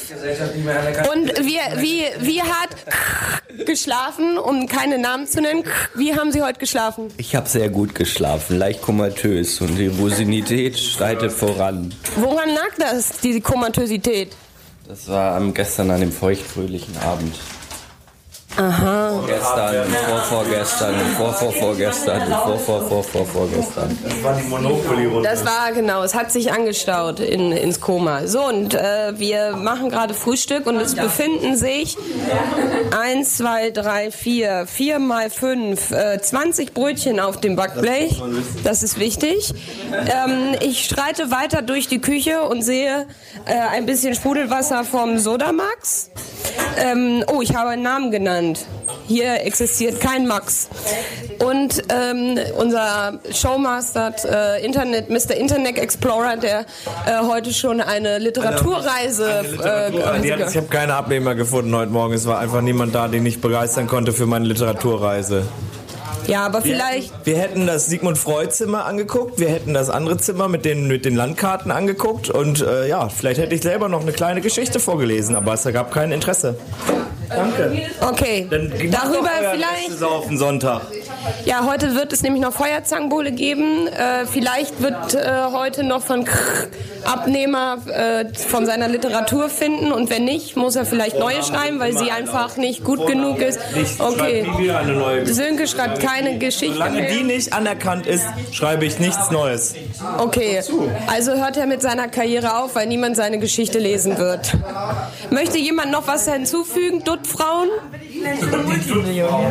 Und 1.12 1.28
wie, 1.44 1.58
wie, 1.80 2.04
wie 2.20 2.42
hat 2.42 3.66
geschlafen, 3.66 4.38
um 4.38 4.68
keine 4.68 4.98
Namen 4.98 5.26
zu 5.26 5.40
nennen? 5.40 5.64
Wie 5.94 6.14
haben 6.14 6.30
Sie 6.30 6.42
heute 6.42 6.60
geschlafen? 6.60 7.08
Ich 7.16 7.34
habe 7.34 7.48
sehr 7.48 7.68
gut 7.68 7.94
geschlafen, 7.94 8.58
leicht 8.58 8.82
komatös 8.82 9.60
und 9.60 9.76
die 9.76 9.88
Rosinität 9.88 10.78
schreitet 10.78 11.32
voran. 11.32 11.92
Woran 12.16 12.50
lag 12.50 12.70
das, 12.78 13.18
diese 13.22 13.40
Komatösität? 13.40 14.36
Das 14.86 15.08
war 15.08 15.36
am 15.36 15.52
gestern 15.52 15.90
an 15.90 16.00
dem 16.00 16.12
feuchtfröhlichen 16.12 16.96
Abend. 16.98 17.34
Aha. 18.56 19.22
Gestern, 19.26 19.86
vor 20.08 20.20
vorgestern, 20.22 20.94
vor 21.16 21.32
vor 21.34 21.52
vorgestern, 21.52 22.26
vor 22.28 22.58
vor 22.58 22.82
vor 22.82 23.04
vor 23.04 23.26
vorgestern. 23.26 23.98
Das 25.22 25.44
war 25.44 25.72
genau, 25.72 26.02
es 26.02 26.14
hat 26.14 26.32
sich 26.32 26.52
angestaut 26.52 27.20
in, 27.20 27.52
ins 27.52 27.80
Koma. 27.80 28.26
So, 28.26 28.46
und 28.46 28.74
äh, 28.74 29.18
wir 29.18 29.56
machen 29.56 29.90
gerade 29.90 30.14
Frühstück 30.14 30.66
und 30.66 30.76
es 30.76 30.94
befinden 30.94 31.56
sich 31.56 31.98
1, 32.98 33.36
2, 33.36 33.70
3, 33.72 34.10
4, 34.10 34.66
4 34.66 34.98
mal 35.00 35.28
5, 35.28 35.90
äh, 35.90 36.20
20 36.20 36.72
Brötchen 36.72 37.20
auf 37.20 37.40
dem 37.40 37.56
Backblech. 37.56 38.22
Das 38.64 38.82
ist 38.82 38.98
wichtig. 38.98 39.52
Ähm, 39.92 40.54
ich 40.60 40.84
streite 40.84 41.30
weiter 41.30 41.60
durch 41.60 41.88
die 41.88 42.00
Küche 42.00 42.42
und 42.42 42.62
sehe 42.62 43.06
äh, 43.44 43.54
ein 43.54 43.84
bisschen 43.84 44.14
Sprudelwasser 44.14 44.84
vom 44.84 45.18
Sodamax. 45.18 46.10
Ähm, 46.76 47.24
oh, 47.28 47.40
ich 47.42 47.54
habe 47.54 47.70
einen 47.70 47.82
Namen 47.82 48.10
genannt. 48.10 48.66
Hier 49.08 49.44
existiert 49.44 50.00
kein 50.00 50.26
Max. 50.26 50.68
Und 51.44 51.82
ähm, 51.90 52.38
unser 52.58 53.18
Showmaster, 53.32 54.12
äh, 54.24 54.64
Internet, 54.64 55.08
Mr. 55.10 55.36
Internet 55.36 55.78
Explorer, 55.78 56.36
der 56.36 56.60
äh, 56.60 56.64
heute 57.28 57.52
schon 57.52 57.80
eine 57.80 58.18
Literaturreise. 58.18 59.28
Äh, 59.62 60.20
Die 60.22 60.32
hat- 60.32 60.50
Ich 60.50 60.56
habe 60.56 60.66
keine 60.68 60.94
Abnehmer 60.94 61.34
gefunden 61.34 61.74
heute 61.74 61.92
Morgen. 61.92 62.14
Es 62.14 62.26
war 62.26 62.38
einfach 62.40 62.60
niemand 62.62 62.94
da, 62.94 63.08
den 63.08 63.24
ich 63.26 63.40
begeistern 63.40 63.86
konnte 63.86 64.12
für 64.12 64.26
meine 64.26 64.46
Literaturreise. 64.46 65.44
Ja, 66.26 66.46
aber 66.46 66.62
vielleicht. 66.62 67.12
Wir 67.24 67.38
hätten 67.38 67.66
das 67.66 67.86
Sigmund 67.86 68.18
Freud 68.18 68.50
Zimmer 68.50 68.84
angeguckt, 68.84 69.38
wir 69.38 69.48
hätten 69.48 69.74
das 69.74 69.90
andere 69.90 70.18
Zimmer 70.18 70.48
mit 70.48 70.64
den, 70.64 70.86
mit 70.86 71.04
den 71.04 71.14
Landkarten 71.14 71.70
angeguckt 71.70 72.30
und 72.30 72.60
äh, 72.60 72.88
ja, 72.88 73.08
vielleicht 73.08 73.40
hätte 73.40 73.54
ich 73.54 73.62
selber 73.62 73.88
noch 73.88 74.02
eine 74.02 74.12
kleine 74.12 74.40
Geschichte 74.40 74.80
vorgelesen, 74.80 75.36
aber 75.36 75.54
es 75.54 75.64
gab 75.64 75.92
kein 75.92 76.12
Interesse. 76.12 76.58
Danke. 77.28 77.72
Okay, 78.00 78.46
darüber 78.90 79.30
vielleicht. 79.52 80.02
auf 80.02 80.28
den 80.28 80.38
Sonntag. 80.38 80.82
Ja, 81.44 81.64
heute 81.66 81.94
wird 81.94 82.12
es 82.12 82.22
nämlich 82.22 82.42
noch 82.42 82.52
Feuerzangenbowle 82.52 83.32
geben. 83.32 83.86
Äh, 83.88 84.26
vielleicht 84.26 84.80
wird 84.82 85.14
äh, 85.14 85.44
heute 85.52 85.82
noch 85.84 86.02
von 86.02 86.24
Krr 86.24 86.68
Abnehmer 87.06 87.78
äh, 87.86 88.24
von 88.34 88.66
seiner 88.66 88.88
Literatur 88.88 89.48
finden 89.48 89.92
und 89.92 90.10
wenn 90.10 90.24
nicht, 90.24 90.56
muss 90.56 90.76
er 90.76 90.84
vielleicht 90.84 91.18
neue 91.18 91.42
schreiben, 91.42 91.78
weil 91.78 91.96
sie 91.96 92.10
einfach 92.10 92.56
nicht 92.56 92.82
gut 92.84 93.06
genug 93.06 93.40
ist. 93.40 93.60
Okay. 93.98 94.44
Sönke 95.24 95.68
schreibt 95.68 96.00
keine 96.00 96.38
Geschichte 96.38 96.74
Solange 96.74 97.02
mehr. 97.02 97.10
die 97.12 97.22
nicht 97.22 97.52
anerkannt 97.52 98.06
ist, 98.06 98.26
schreibe 98.50 98.86
ich 98.86 98.98
nichts 98.98 99.30
Neues. 99.30 99.74
Okay, 100.18 100.60
also 101.06 101.34
hört 101.34 101.56
er 101.56 101.66
mit 101.66 101.80
seiner 101.82 102.08
Karriere 102.08 102.58
auf, 102.58 102.74
weil 102.74 102.86
niemand 102.86 103.16
seine 103.16 103.38
Geschichte 103.38 103.78
lesen 103.78 104.18
wird. 104.18 104.56
Möchte 105.30 105.58
jemand 105.58 105.92
noch 105.92 106.08
was 106.08 106.28
hinzufügen? 106.28 107.04
Duttfrauen? 107.04 107.68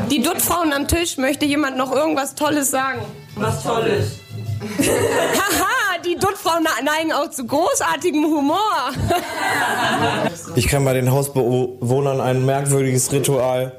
Die 0.10 0.22
Duttfrauen 0.22 0.74
am 0.74 0.88
Tisch, 0.88 1.18
möchte 1.18 1.46
jemand 1.46 1.78
noch 1.78 1.92
irgendwas 1.92 2.36
Tolles 2.36 2.72
sagen? 2.72 3.02
Was 3.36 3.64
Tolles? 3.64 4.20
Haha, 4.80 6.02
die 6.06 6.16
Duttfrauen 6.16 6.66
neigen 6.84 7.12
auch 7.14 7.30
zu 7.30 7.46
großartigem 7.46 8.26
Humor. 8.26 8.92
Ich 10.56 10.68
kann 10.68 10.86
bei 10.86 10.94
den 10.94 11.12
Hausbewohnern 11.12 12.22
ein 12.22 12.46
merkwürdiges 12.46 13.12
Ritual 13.12 13.74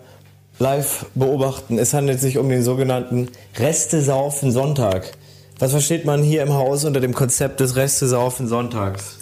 live 0.59 1.07
beobachten. 1.15 1.79
Es 1.79 1.93
handelt 1.95 2.21
sich 2.21 2.39
um 2.39 2.49
den 2.49 2.63
sogenannten 2.63 3.31
Reste-Saufen 3.59 4.51
Sonntag. 4.53 5.13
Was 5.59 5.71
versteht 5.71 6.05
man 6.05 6.23
hier 6.23 6.43
im 6.43 6.53
Haus 6.53 6.85
unter 6.85 7.01
dem 7.01 7.15
Konzept 7.15 7.61
des 7.61 7.77
Reste-Saufen 7.77 8.47
Sonntags? 8.47 9.16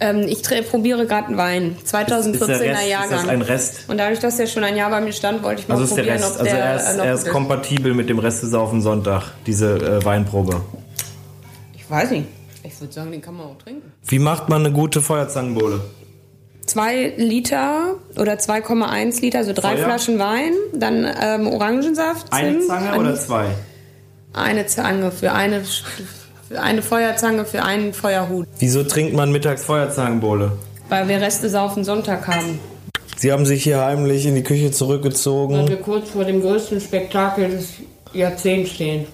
Ähm, 0.00 0.22
ich 0.26 0.42
probiere 0.70 1.06
gerade 1.06 1.28
einen 1.28 1.36
Wein. 1.36 1.76
2014er 1.86 2.86
Jahrgang. 2.86 3.10
Ist 3.18 3.24
das 3.24 3.28
ein 3.28 3.42
Rest? 3.42 3.84
Und 3.88 3.98
dadurch, 3.98 4.18
dass 4.18 4.38
er 4.38 4.46
schon 4.46 4.64
ein 4.64 4.76
Jahr 4.76 4.90
bei 4.90 5.00
mir 5.02 5.12
stand, 5.12 5.42
wollte 5.42 5.60
ich 5.62 5.68
mal 5.68 5.74
Also 5.74 5.84
ist 5.84 5.94
der 5.96 6.02
probieren, 6.02 6.22
Rest. 6.22 6.34
ob 6.36 6.40
Also 6.40 6.54
der 6.56 6.64
er 6.64 6.76
ist, 6.76 6.88
äh, 6.88 6.96
noch 6.96 7.04
er 7.04 7.14
ist 7.14 7.28
kompatibel 7.28 7.94
mit 7.94 8.08
dem 8.08 8.18
Reste-Saufen 8.18 8.80
Sonntag, 8.80 9.24
diese 9.46 9.74
äh, 9.76 10.04
Weinprobe. 10.04 10.62
Ich 11.76 11.88
weiß 11.90 12.10
nicht. 12.12 12.26
Ich 12.62 12.80
würde 12.80 12.92
sagen, 12.92 13.10
den 13.10 13.20
kann 13.20 13.36
man 13.36 13.46
auch 13.46 13.58
trinken. 13.58 13.92
Wie 14.06 14.18
macht 14.18 14.48
man 14.48 14.64
eine 14.64 14.72
gute 14.72 15.02
Feuerzangenbowle? 15.02 15.80
Zwei 16.64 17.12
Liter 17.16 17.96
oder 18.16 18.34
2,1 18.34 19.20
Liter, 19.20 19.38
also 19.38 19.52
drei 19.52 19.76
Feuer? 19.76 19.84
Flaschen 19.86 20.18
Wein, 20.18 20.52
dann 20.72 21.06
ähm, 21.20 21.46
Orangensaft. 21.48 22.32
Eine 22.32 22.60
Zange 22.60 22.90
an- 22.92 23.00
oder 23.00 23.16
zwei? 23.16 23.46
Eine 24.32 24.66
Zange 24.66 25.10
für 25.10 25.32
eine, 25.32 25.62
eine 26.58 26.82
Feuerzange 26.82 27.44
für 27.44 27.62
einen 27.62 27.92
Feuerhut. 27.92 28.46
Wieso 28.58 28.82
trinkt 28.82 29.14
man 29.14 29.30
mittags 29.32 29.64
Feuerzangenbowle? 29.64 30.52
Weil 30.88 31.08
wir 31.08 31.20
Reste 31.20 31.48
saufen 31.48 31.84
Sonntag 31.84 32.26
haben. 32.26 32.58
Sie 33.16 33.30
haben 33.32 33.44
sich 33.46 33.62
hier 33.62 33.80
heimlich 33.84 34.26
in 34.26 34.34
die 34.34 34.42
Küche 34.42 34.64
Weil 34.64 34.72
zurückgezogen, 34.72 35.68
wir 35.68 35.76
kurz 35.76 36.10
vor 36.10 36.24
dem 36.24 36.40
größten 36.40 36.80
Spektakel 36.80 37.50
des 37.50 37.68
Jahrzehnts 38.12 38.70
stehen. 38.70 39.06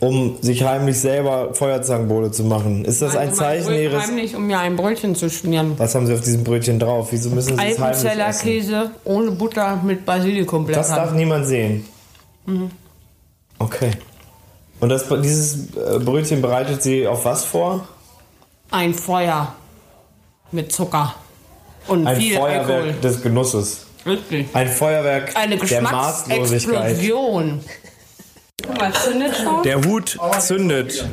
um 0.00 0.36
sich 0.40 0.62
heimlich 0.62 0.98
selber 1.00 1.52
Feuerzangenbowle 1.54 2.30
zu 2.30 2.44
machen. 2.44 2.84
Ist 2.84 3.02
das 3.02 3.16
ein 3.16 3.30
Also 3.30 3.40
Zeichen 3.40 3.64
mein 3.66 3.74
Brot 3.74 3.82
Ihres... 3.82 4.06
Heimlich, 4.06 4.36
um 4.36 4.46
mir 4.46 4.58
ein 4.60 4.76
Brötchen 4.76 5.14
zu 5.16 5.28
schmieren. 5.28 5.72
Was 5.76 5.94
haben 5.96 6.06
Sie 6.06 6.14
auf 6.14 6.20
diesem 6.20 6.44
Brötchen 6.44 6.78
drauf? 6.78 7.08
Wieso 7.10 7.30
müssen 7.30 7.58
Sie 7.58 7.64
es 7.64 7.78
heimlich 7.80 8.04
essen? 8.30 8.42
Käse 8.48 8.90
ohne 9.04 9.32
Butter 9.32 9.80
mit 9.84 9.98
Das 9.98 10.06
darf 10.06 10.16
Basilikumblättern. 10.20 11.16
niemand 11.16 11.46
sehen. 11.46 11.84
Okay. 13.58 13.90
Und 14.80 14.88
das, 14.90 15.06
dieses 15.08 15.74
äh, 15.76 15.98
Brötchen 15.98 16.40
bereitet 16.40 16.82
Sie 16.82 17.06
auf 17.06 17.24
was 17.24 17.44
vor? 17.44 17.86
Ein 18.70 18.94
Feuer 18.94 19.54
mit 20.52 20.72
Zucker 20.72 21.14
und 21.88 22.06
Ein 22.06 22.16
viel 22.16 22.36
Feuerwerk 22.36 22.70
Alkohol. 22.70 22.92
des 23.02 23.22
Genusses. 23.22 23.86
Richtig. 24.06 24.46
Ein 24.52 24.68
Feuerwerk 24.68 25.36
Eine 25.36 25.56
der 25.56 25.82
Maßlosigkeit. 25.82 26.50
Geschmacksexplosion. 26.50 27.60
Was 28.78 29.04
zündet 29.04 29.36
schon? 29.36 29.62
Der 29.62 29.84
Hut 29.84 30.18
zündet. 30.40 31.06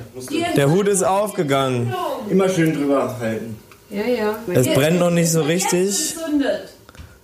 Der 0.56 0.70
Hut 0.70 0.88
ist 0.88 1.04
aufgegangen. 1.04 1.94
Immer 2.30 2.50
schön 2.50 2.74
drüber 2.74 3.16
halten. 3.20 3.60
Ja, 3.90 4.04
ja. 4.04 4.36
Es 4.54 4.68
brennt 4.74 5.00
noch 5.00 5.12
nicht 5.12 5.32
so 5.32 5.42
richtig. 5.42 6.16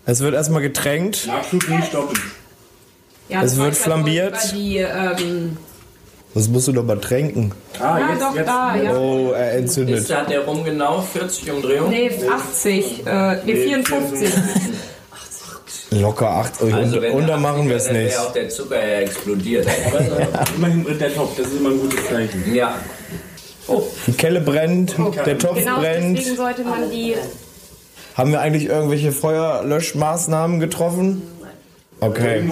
Es 0.05 0.19
wird 0.19 0.33
erstmal 0.33 0.61
getränkt. 0.61 1.27
Nachschub 1.27 1.67
nie 1.67 1.81
stoppen. 1.83 2.19
Es 3.29 3.57
wird 3.57 3.75
flambiert. 3.75 4.37
Die, 4.53 4.77
ähm, 4.77 5.57
Das 6.33 6.47
musst 6.47 6.67
du 6.69 6.71
doch 6.71 6.83
mal 6.83 6.97
tränken. 6.99 7.51
Ah, 7.79 7.99
ja, 7.99 8.09
jetzt, 8.11 8.21
doch, 8.21 8.35
jetzt. 8.35 8.47
da, 8.47 8.75
ja. 8.75 8.95
Oh, 8.97 9.31
er 9.31 9.53
entzündet. 9.53 10.15
Hat 10.15 10.29
der 10.29 10.45
rum 10.45 10.63
genau 10.63 11.01
40 11.01 11.51
Umdrehungen? 11.51 11.89
Nee, 11.89 12.09
80, 12.29 13.05
äh, 13.05 13.35
nee, 13.45 13.55
54. 13.55 14.29
Locker 15.91 16.29
8. 16.29 16.61
Und, 16.61 16.73
Also 16.73 17.01
wenn 17.01 17.11
und 17.13 17.27
der 17.27 17.35
da 17.35 17.41
machen 17.41 17.67
wir 17.67 17.75
es 17.75 17.83
80er, 17.89 17.93
dann 17.93 18.03
nicht. 18.03 18.17
auch 18.19 18.31
der 18.33 18.49
Zucker 18.49 18.77
ja 18.87 18.99
explodiert. 19.01 19.67
Immerhin 20.55 20.83
brennt 20.83 21.01
der 21.01 21.13
Topf, 21.13 21.35
das 21.37 21.47
ist 21.47 21.59
immer 21.59 21.69
ein 21.71 21.79
gutes 21.81 22.07
Zeichen. 22.07 22.55
ja. 22.55 22.75
Die 24.07 24.13
Kelle 24.13 24.41
brennt, 24.41 24.95
der 25.25 25.37
Topf 25.37 25.55
Genau 25.59 25.79
brennt. 25.79 26.17
deswegen 26.17 26.35
sollte 26.37 26.63
man 26.63 26.89
die. 26.89 27.15
Haben 28.15 28.31
wir 28.31 28.41
eigentlich 28.41 28.65
irgendwelche 28.65 29.11
Feuerlöschmaßnahmen 29.11 30.59
getroffen? 30.59 31.21
Okay. 32.03 32.43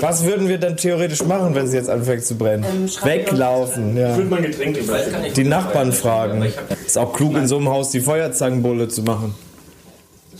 Was 0.00 0.24
würden 0.24 0.46
wir 0.46 0.58
dann 0.58 0.76
theoretisch 0.76 1.24
machen, 1.24 1.54
wenn 1.54 1.64
es 1.64 1.72
jetzt 1.72 1.88
anfängt 1.88 2.22
zu 2.24 2.36
brennen? 2.36 2.64
Weglaufen, 3.02 3.96
ja. 3.96 4.14
Füllt 4.14 4.28
man 4.28 4.42
Getränke 4.42 4.82
bei. 4.82 5.30
Die 5.34 5.44
Nachbarn 5.44 5.90
fragen. 5.90 6.44
Ist 6.86 6.98
auch 6.98 7.14
klug, 7.14 7.34
in 7.36 7.48
so 7.48 7.56
einem 7.56 7.70
Haus 7.70 7.90
die 7.92 8.00
Feuerzangenbowle 8.00 8.88
zu 8.88 9.02
machen. 9.02 9.34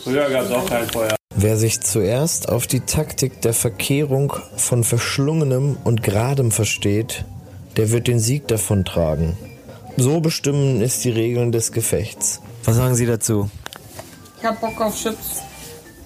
Früher 0.04 0.28
gab 0.28 0.44
es 0.44 0.50
auch 0.50 0.66
kein 0.66 0.86
Feuer. 0.88 1.16
Wer 1.34 1.56
sich 1.56 1.80
zuerst 1.80 2.50
auf 2.50 2.66
die 2.66 2.80
Taktik 2.80 3.40
der 3.40 3.54
Verkehrung 3.54 4.34
von 4.56 4.84
Verschlungenem 4.84 5.78
und 5.84 6.02
Geradem 6.02 6.50
versteht, 6.50 7.24
der 7.78 7.90
wird 7.92 8.08
den 8.08 8.18
Sieg 8.20 8.46
davontragen. 8.48 9.38
So 9.96 10.20
bestimmen 10.20 10.82
ist 10.82 11.02
die 11.04 11.10
Regeln 11.10 11.50
des 11.50 11.72
Gefechts. 11.72 12.42
Was 12.64 12.76
sagen 12.76 12.94
Sie 12.94 13.06
dazu? 13.06 13.48
Ich 14.38 14.44
hab 14.44 14.60
Bock 14.60 14.78
auf 14.80 14.94
Chips, 14.94 15.42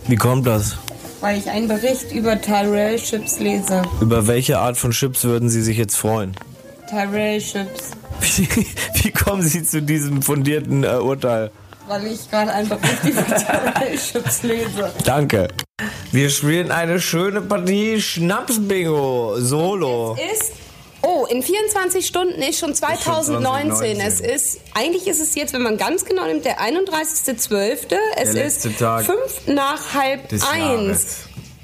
Wie 0.07 0.17
kommt 0.17 0.47
das? 0.47 0.77
Weil 1.23 1.39
ich 1.39 1.49
einen 1.49 1.69
Bericht 1.69 2.13
über 2.13 2.39
Tyrell 2.39 2.99
Chips 2.99 3.39
lese. 3.39 3.83
Über 4.01 4.27
welche 4.27 4.59
Art 4.59 4.77
von 4.77 4.91
Chips 4.91 5.25
würden 5.25 5.49
Sie 5.49 5.63
sich 5.63 5.79
jetzt 5.79 5.97
freuen? 5.97 6.37
Tyrell 6.91 7.41
Chips. 7.41 7.93
Wie, 8.21 8.49
wie 9.03 9.11
kommen 9.13 9.43
Sie 9.43 9.65
zu 9.65 9.81
diesem 9.83 10.21
fundierten 10.21 10.85
äh, 10.85 10.97
Urteil? 10.97 11.51
Weil 11.89 12.07
ich 12.07 12.31
gerade 12.31 12.53
einen 12.53 12.69
Bericht 12.69 13.05
über 13.05 13.25
Tyrell 13.25 13.97
Chips 13.97 14.43
lese. 14.43 14.93
Danke. 15.05 15.49
Wir 16.11 16.29
spielen 16.29 16.71
eine 16.71 17.01
schöne 17.01 17.41
Partie 17.41 18.01
Schnaps-Bingo 18.01 19.37
Solo. 19.39 20.17
Ist 20.33 20.53
Oh, 21.03 21.27
in 21.29 21.43
24 21.43 22.07
Stunden 22.07 22.41
ist 22.43 22.59
schon 22.61 22.75
2019. 22.75 23.73
2019. 23.73 24.01
Es 24.01 24.21
ist, 24.21 24.61
eigentlich 24.75 25.07
ist 25.09 25.21
es 25.21 25.35
jetzt, 25.35 25.53
wenn 25.53 25.63
man 25.63 25.77
ganz 25.77 26.05
genau 26.05 26.27
nimmt, 26.27 26.45
der 26.45 26.61
31.12. 26.61 27.97
Es 28.17 28.33
Der 28.33 28.45
ist 28.45 28.79
Tag 28.79 29.05
fünf 29.05 29.47
nach 29.47 29.95
halb 29.95 30.33
eins. 30.33 30.43
Jahres. 30.43 31.17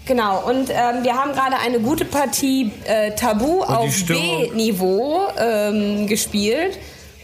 Genau, 0.06 0.42
und 0.48 0.70
ähm, 0.70 1.04
wir 1.04 1.14
haben 1.14 1.32
gerade 1.34 1.58
eine 1.58 1.80
gute 1.80 2.06
Partie 2.06 2.72
äh, 2.86 3.14
Tabu 3.14 3.58
die 3.58 3.74
auf? 3.74 4.06
B-Niveau 4.06 5.20
ähm, 5.38 6.06
gespielt. 6.06 6.78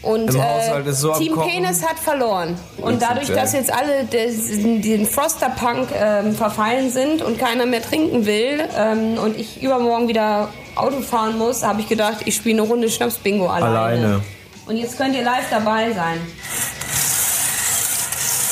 Und 0.05 0.35
äh, 0.35 0.89
ist 0.89 1.01
so 1.01 1.13
am 1.13 1.19
Team. 1.19 1.35
Penis 1.35 1.83
hat 1.83 1.97
verloren. 1.97 2.57
Und 2.77 3.01
dadurch, 3.01 3.29
ist, 3.29 3.35
dass 3.35 3.53
jetzt 3.53 3.73
alle 3.73 4.05
des, 4.05 4.47
den 4.47 5.07
Froster-Punk 5.07 5.89
ähm, 5.93 6.35
verfallen 6.35 6.91
sind 6.91 7.23
und 7.23 7.39
keiner 7.39 7.65
mehr 7.65 7.81
trinken 7.81 8.25
will 8.25 8.63
ähm, 8.77 9.17
und 9.17 9.37
ich 9.37 9.63
übermorgen 9.63 10.07
wieder 10.07 10.49
Auto 10.75 11.01
fahren 11.01 11.37
muss, 11.39 11.63
habe 11.63 11.81
ich 11.81 11.89
gedacht, 11.89 12.17
ich 12.25 12.35
spiele 12.35 12.61
eine 12.61 12.69
Runde 12.69 12.89
Schnaps-Bingo 12.89 13.47
alleine. 13.47 13.79
Alleine. 13.79 14.21
Und 14.67 14.77
jetzt 14.77 14.97
könnt 14.97 15.15
ihr 15.15 15.23
live 15.23 15.49
dabei 15.49 15.91
sein. 15.91 16.21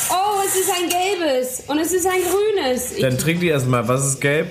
Oh, 0.10 0.42
es 0.48 0.56
ist 0.56 0.72
ein 0.72 0.90
gelbes 0.90 1.64
und 1.68 1.80
es 1.80 1.92
ist 1.92 2.06
ein 2.08 2.22
grünes. 2.22 2.94
Ich, 2.94 3.02
Dann 3.02 3.18
trink 3.18 3.42
die 3.42 3.48
erstmal. 3.48 3.88
Was 3.88 4.06
ist 4.06 4.22
gelb? 4.22 4.48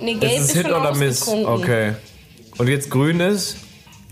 nee, 0.00 0.14
gelb 0.14 0.32
ist 0.32 0.40
ist, 0.40 0.50
es 0.50 0.56
Hit 0.56 0.66
oder 0.66 0.94
Miss? 0.94 1.28
Okay. 1.28 1.94
Und 2.58 2.68
jetzt 2.68 2.90
grün 2.90 3.20
ist? 3.20 3.56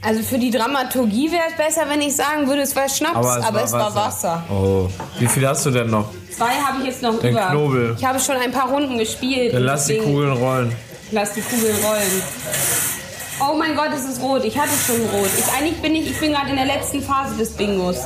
Also 0.03 0.23
für 0.23 0.39
die 0.39 0.51
Dramaturgie 0.51 1.31
wäre 1.31 1.43
es 1.51 1.57
besser, 1.57 1.83
wenn 1.89 2.01
ich 2.01 2.17
sagen 2.17 2.47
würde, 2.49 2.63
es 2.63 2.75
war 2.75 2.89
Schnaps, 2.89 3.27
aber 3.45 3.63
es, 3.63 3.73
war 3.73 3.95
Wasser. 3.95 4.43
Oh. 4.51 4.89
Wie 5.19 5.27
viel 5.27 5.47
hast 5.47 5.67
du 5.67 5.71
denn 5.71 5.91
noch? 5.91 6.09
Zwei 6.35 6.53
habe 6.53 6.79
ich 6.81 6.87
jetzt 6.87 7.03
noch 7.03 7.19
Den 7.21 7.33
über. 7.33 7.51
Knobel. 7.51 7.97
Ich 7.99 8.05
habe 8.05 8.19
schon 8.19 8.37
ein 8.37 8.51
paar 8.51 8.71
Runden 8.71 8.97
gespielt. 8.97 9.53
Dann 9.53 9.63
lass 9.65 9.87
die 9.87 9.99
Kugeln 9.99 10.33
rollen. 10.33 10.75
Lass 11.11 11.35
die 11.35 11.43
Kugeln 11.43 11.77
rollen. 11.85 12.23
Oh 13.41 13.57
mein 13.59 13.77
Gott, 13.77 13.91
es 13.95 14.05
ist 14.05 14.23
rot. 14.23 14.45
Ich 14.45 14.59
hatte 14.59 14.71
schon 14.87 15.01
rot. 15.13 15.29
Ich, 15.39 15.53
eigentlich 15.53 15.83
bin 15.83 15.95
ich, 15.95 16.11
ich 16.11 16.19
bin 16.19 16.33
gerade 16.33 16.49
in 16.51 16.57
der 16.57 16.67
letzten 16.67 17.03
Phase 17.03 17.37
des 17.37 17.51
Bingos. 17.51 17.99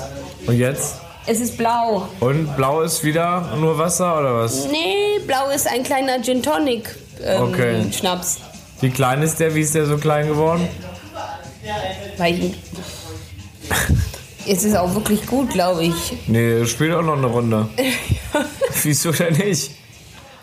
Und 0.46 0.58
jetzt? 0.58 0.96
Es 1.26 1.40
ist 1.40 1.56
blau. 1.56 2.08
Und 2.20 2.56
blau 2.56 2.82
ist 2.82 3.04
wieder 3.04 3.52
nur 3.60 3.78
Wasser 3.78 4.18
oder 4.18 4.34
was? 4.40 4.66
Nee, 4.66 5.20
blau 5.26 5.48
ist 5.50 5.68
ein 5.68 5.84
kleiner 5.84 6.20
Gin 6.20 6.42
Tonic 6.42 6.88
ähm, 7.22 7.42
Okay. 7.42 7.84
Schnaps. 7.92 8.38
Wie 8.80 8.90
klein 8.90 9.22
ist 9.22 9.38
der? 9.38 9.54
Wie 9.54 9.60
ist 9.60 9.74
der 9.74 9.86
so 9.86 9.96
klein 9.96 10.26
geworden? 10.26 10.68
Weil 12.16 12.44
ich, 12.44 12.54
es 14.46 14.64
ist 14.64 14.76
auch 14.76 14.94
wirklich 14.94 15.26
gut, 15.26 15.50
glaube 15.50 15.84
ich. 15.84 15.94
Nee, 16.26 16.64
spiel 16.66 16.94
auch 16.94 17.02
noch 17.02 17.16
eine 17.16 17.26
Runde. 17.26 17.68
Wieso 18.82 19.12
denn 19.12 19.34
nicht? 19.34 19.70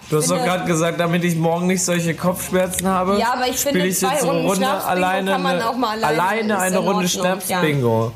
Du 0.10 0.18
hast 0.18 0.30
doch 0.30 0.44
gerade 0.44 0.66
gesagt, 0.66 1.00
damit 1.00 1.24
ich 1.24 1.36
morgen 1.38 1.68
nicht 1.68 1.84
solche 1.84 2.14
Kopfschmerzen 2.14 2.86
habe. 2.86 3.18
Ja, 3.18 3.34
aber 3.34 3.48
ich 3.48 3.56
finde, 3.56 3.86
ich 3.86 3.98
zwei 3.98 4.14
jetzt 4.14 4.24
eine 4.24 4.32
Runden 4.32 4.48
Runde 4.50 4.68
alleine, 4.68 5.32
kann 5.32 5.42
man 5.42 5.62
auch 5.62 5.78
mal 5.78 6.04
alleine, 6.04 6.58
alleine 6.58 6.60
eine 6.60 6.78
in 6.78 6.84
Runde 6.84 7.08
Schnaps-Bingo. 7.08 8.12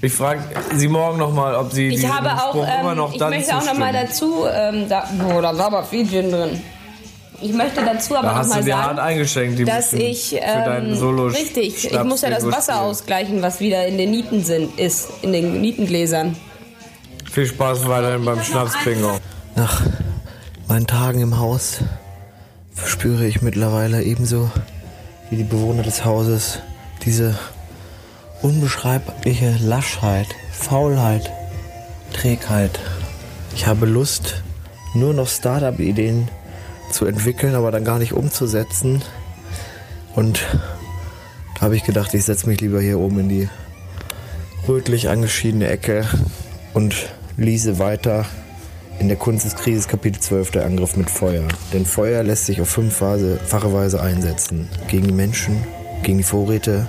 Ich 0.00 0.12
frage 0.12 0.42
Sie 0.74 0.88
morgen 0.88 1.18
nochmal, 1.18 1.54
ob 1.54 1.72
Sie 1.72 1.88
Ich 1.88 1.96
diesem 1.96 2.16
habe 2.16 2.32
auch, 2.32 2.50
Spruch 2.50 2.66
immer 2.80 2.92
ähm, 2.92 2.96
noch 2.96 3.12
ich 3.12 3.18
dann 3.18 3.30
möchte 3.30 3.56
auch 3.56 3.64
noch 3.64 3.74
mal 3.74 4.06
zustimmen. 4.08 4.42
dazu, 4.42 4.46
ähm, 4.52 4.88
da, 4.88 5.08
boah, 5.18 5.42
da 5.42 5.58
war 5.58 5.66
aber 5.66 5.84
viel 5.84 6.08
Gin 6.08 6.30
drin. 6.30 6.60
Ich 7.40 7.52
möchte 7.52 7.84
dazu 7.84 8.16
aber 8.16 8.26
Da 8.26 8.32
noch 8.32 8.38
hast 8.40 8.48
mal 8.48 8.58
du 8.58 8.64
dir 8.64 8.72
sagen, 8.72 8.98
eingeschenkt, 8.98 9.58
die 9.58 9.64
dass 9.64 9.90
für 9.90 9.96
ich 9.96 10.36
ähm, 10.40 10.94
Solo 10.96 11.26
richtig, 11.26 11.92
ich 11.92 12.04
muss 12.04 12.22
ja 12.22 12.30
das 12.30 12.44
Wasser 12.44 12.80
ausgleichen, 12.80 13.42
was 13.42 13.60
wieder 13.60 13.86
in 13.86 13.96
den 13.96 14.10
Nieten 14.10 14.44
sind, 14.44 14.78
ist 14.78 15.08
in 15.22 15.32
den 15.32 15.60
Nietengläsern. 15.60 16.36
Viel 17.30 17.46
Spaß 17.46 17.86
weiterhin 17.88 18.24
beim 18.24 18.42
Schnaps-Bingo. 18.42 19.18
Nach 19.54 19.82
meinen 20.66 20.86
Tagen 20.86 21.20
im 21.20 21.38
Haus 21.38 21.78
verspüre 22.74 23.26
ich 23.26 23.42
mittlerweile 23.42 24.02
ebenso 24.02 24.50
wie 25.30 25.36
die 25.36 25.44
Bewohner 25.44 25.82
des 25.82 26.04
Hauses 26.04 26.58
diese 27.04 27.38
unbeschreibliche 28.42 29.56
Laschheit, 29.62 30.26
Faulheit, 30.52 31.30
Trägheit. 32.12 32.80
Ich 33.54 33.66
habe 33.66 33.86
Lust, 33.86 34.42
nur 34.94 35.14
noch 35.14 35.28
Startup-Ideen 35.28 36.28
zu 36.92 37.06
entwickeln, 37.06 37.54
aber 37.54 37.70
dann 37.70 37.84
gar 37.84 37.98
nicht 37.98 38.12
umzusetzen. 38.12 39.02
Und 40.14 40.40
da 41.54 41.62
habe 41.62 41.76
ich 41.76 41.84
gedacht, 41.84 42.14
ich 42.14 42.24
setze 42.24 42.48
mich 42.48 42.60
lieber 42.60 42.80
hier 42.80 42.98
oben 42.98 43.20
in 43.20 43.28
die 43.28 43.48
rötlich 44.68 45.08
angeschiedene 45.08 45.68
Ecke 45.68 46.06
und 46.74 46.94
lese 47.36 47.78
weiter 47.78 48.26
in 48.98 49.08
der 49.08 49.16
Kunst 49.16 49.44
des 49.44 49.54
Krieges 49.54 49.88
Kapitel 49.88 50.20
12 50.20 50.50
der 50.50 50.66
Angriff 50.66 50.96
mit 50.96 51.08
Feuer. 51.08 51.46
Denn 51.72 51.86
Feuer 51.86 52.22
lässt 52.22 52.46
sich 52.46 52.60
auf 52.60 52.68
fünffache 52.68 53.72
Weise 53.72 54.02
einsetzen. 54.02 54.68
Gegen 54.88 55.06
die 55.06 55.14
Menschen, 55.14 55.64
gegen 56.02 56.18
die 56.18 56.24
Vorräte, 56.24 56.88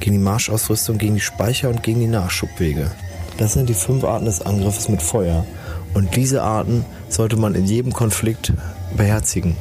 gegen 0.00 0.16
die 0.16 0.22
Marschausrüstung, 0.22 0.98
gegen 0.98 1.14
die 1.14 1.20
Speicher 1.20 1.70
und 1.70 1.82
gegen 1.82 2.00
die 2.00 2.06
Nachschubwege. 2.06 2.90
Das 3.38 3.54
sind 3.54 3.68
die 3.68 3.74
fünf 3.74 4.04
Arten 4.04 4.26
des 4.26 4.42
Angriffes 4.42 4.88
mit 4.88 5.00
Feuer. 5.00 5.46
Und 5.94 6.16
diese 6.16 6.42
Arten 6.42 6.84
sollte 7.08 7.36
man 7.36 7.54
in 7.54 7.64
jedem 7.64 7.92
Konflikt 7.92 8.52
beherzigen. 8.96 9.56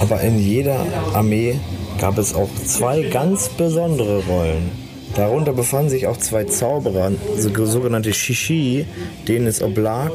Aber 0.00 0.20
in 0.20 0.38
jeder 0.38 0.84
Armee 1.14 1.58
gab 2.00 2.18
es 2.18 2.34
auch 2.34 2.48
zwei 2.64 3.02
ganz 3.02 3.48
besondere 3.48 4.22
Rollen. 4.24 4.70
Darunter 5.14 5.52
befanden 5.52 5.90
sich 5.90 6.06
auch 6.06 6.16
zwei 6.16 6.44
Zauberer, 6.44 7.12
so- 7.36 7.64
sogenannte 7.66 8.12
Shishi, 8.12 8.86
denen 9.26 9.46
es 9.46 9.62
oblag, 9.62 10.12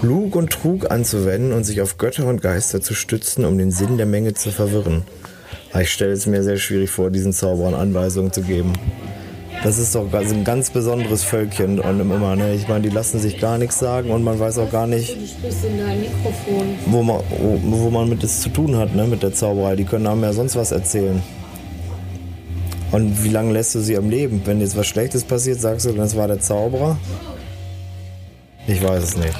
Lug 0.00 0.34
und 0.34 0.50
Trug 0.50 0.90
anzuwenden 0.90 1.52
und 1.52 1.64
sich 1.64 1.80
auf 1.80 1.96
Götter 1.98 2.26
und 2.26 2.42
Geister 2.42 2.80
zu 2.80 2.94
stützen, 2.94 3.44
um 3.44 3.56
den 3.58 3.70
Sinn 3.70 3.98
der 3.98 4.06
Menge 4.06 4.34
zu 4.34 4.50
verwirren. 4.50 5.04
Aber 5.72 5.82
Ich 5.82 5.90
stelle 5.92 6.12
es 6.12 6.26
mir 6.26 6.42
sehr 6.42 6.56
schwierig 6.56 6.90
vor, 6.90 7.10
diesen 7.10 7.32
Zauberern 7.32 7.74
Anweisungen 7.74 8.32
zu 8.32 8.42
geben. 8.42 8.72
Das 9.62 9.78
ist 9.78 9.94
doch 9.94 10.12
also 10.12 10.34
ein 10.34 10.42
ganz 10.42 10.70
besonderes 10.70 11.22
Völkchen 11.22 11.78
und 11.78 12.00
immer, 12.00 12.34
ne? 12.34 12.54
Ich 12.54 12.66
meine, 12.66 12.82
die 12.82 12.88
lassen 12.88 13.20
sich 13.20 13.38
gar 13.38 13.58
nichts 13.58 13.78
sagen 13.78 14.10
und 14.10 14.24
man 14.24 14.40
weiß 14.40 14.58
auch 14.58 14.70
gar 14.70 14.88
nicht, 14.88 15.16
wo 16.86 17.02
man, 17.02 17.20
wo, 17.62 17.90
man 17.90 18.08
mit 18.08 18.24
es 18.24 18.40
zu 18.40 18.48
tun 18.48 18.76
hat, 18.76 18.94
ne, 18.96 19.06
mit 19.06 19.22
der 19.22 19.32
Zauberei. 19.32 19.76
Die 19.76 19.84
können 19.84 20.08
einem 20.08 20.24
ja 20.24 20.32
sonst 20.32 20.56
was 20.56 20.72
erzählen. 20.72 21.22
Und 22.90 23.22
wie 23.22 23.28
lange 23.28 23.52
lässt 23.52 23.74
du 23.76 23.80
sie 23.80 23.96
am 23.96 24.10
Leben? 24.10 24.42
Wenn 24.44 24.60
jetzt 24.60 24.76
was 24.76 24.86
Schlechtes 24.86 25.22
passiert, 25.22 25.60
sagst 25.60 25.86
du, 25.86 25.92
das 25.92 26.16
war 26.16 26.26
der 26.26 26.40
Zauberer? 26.40 26.98
Ich 28.66 28.82
weiß 28.82 29.02
es 29.02 29.16
nicht. 29.16 29.34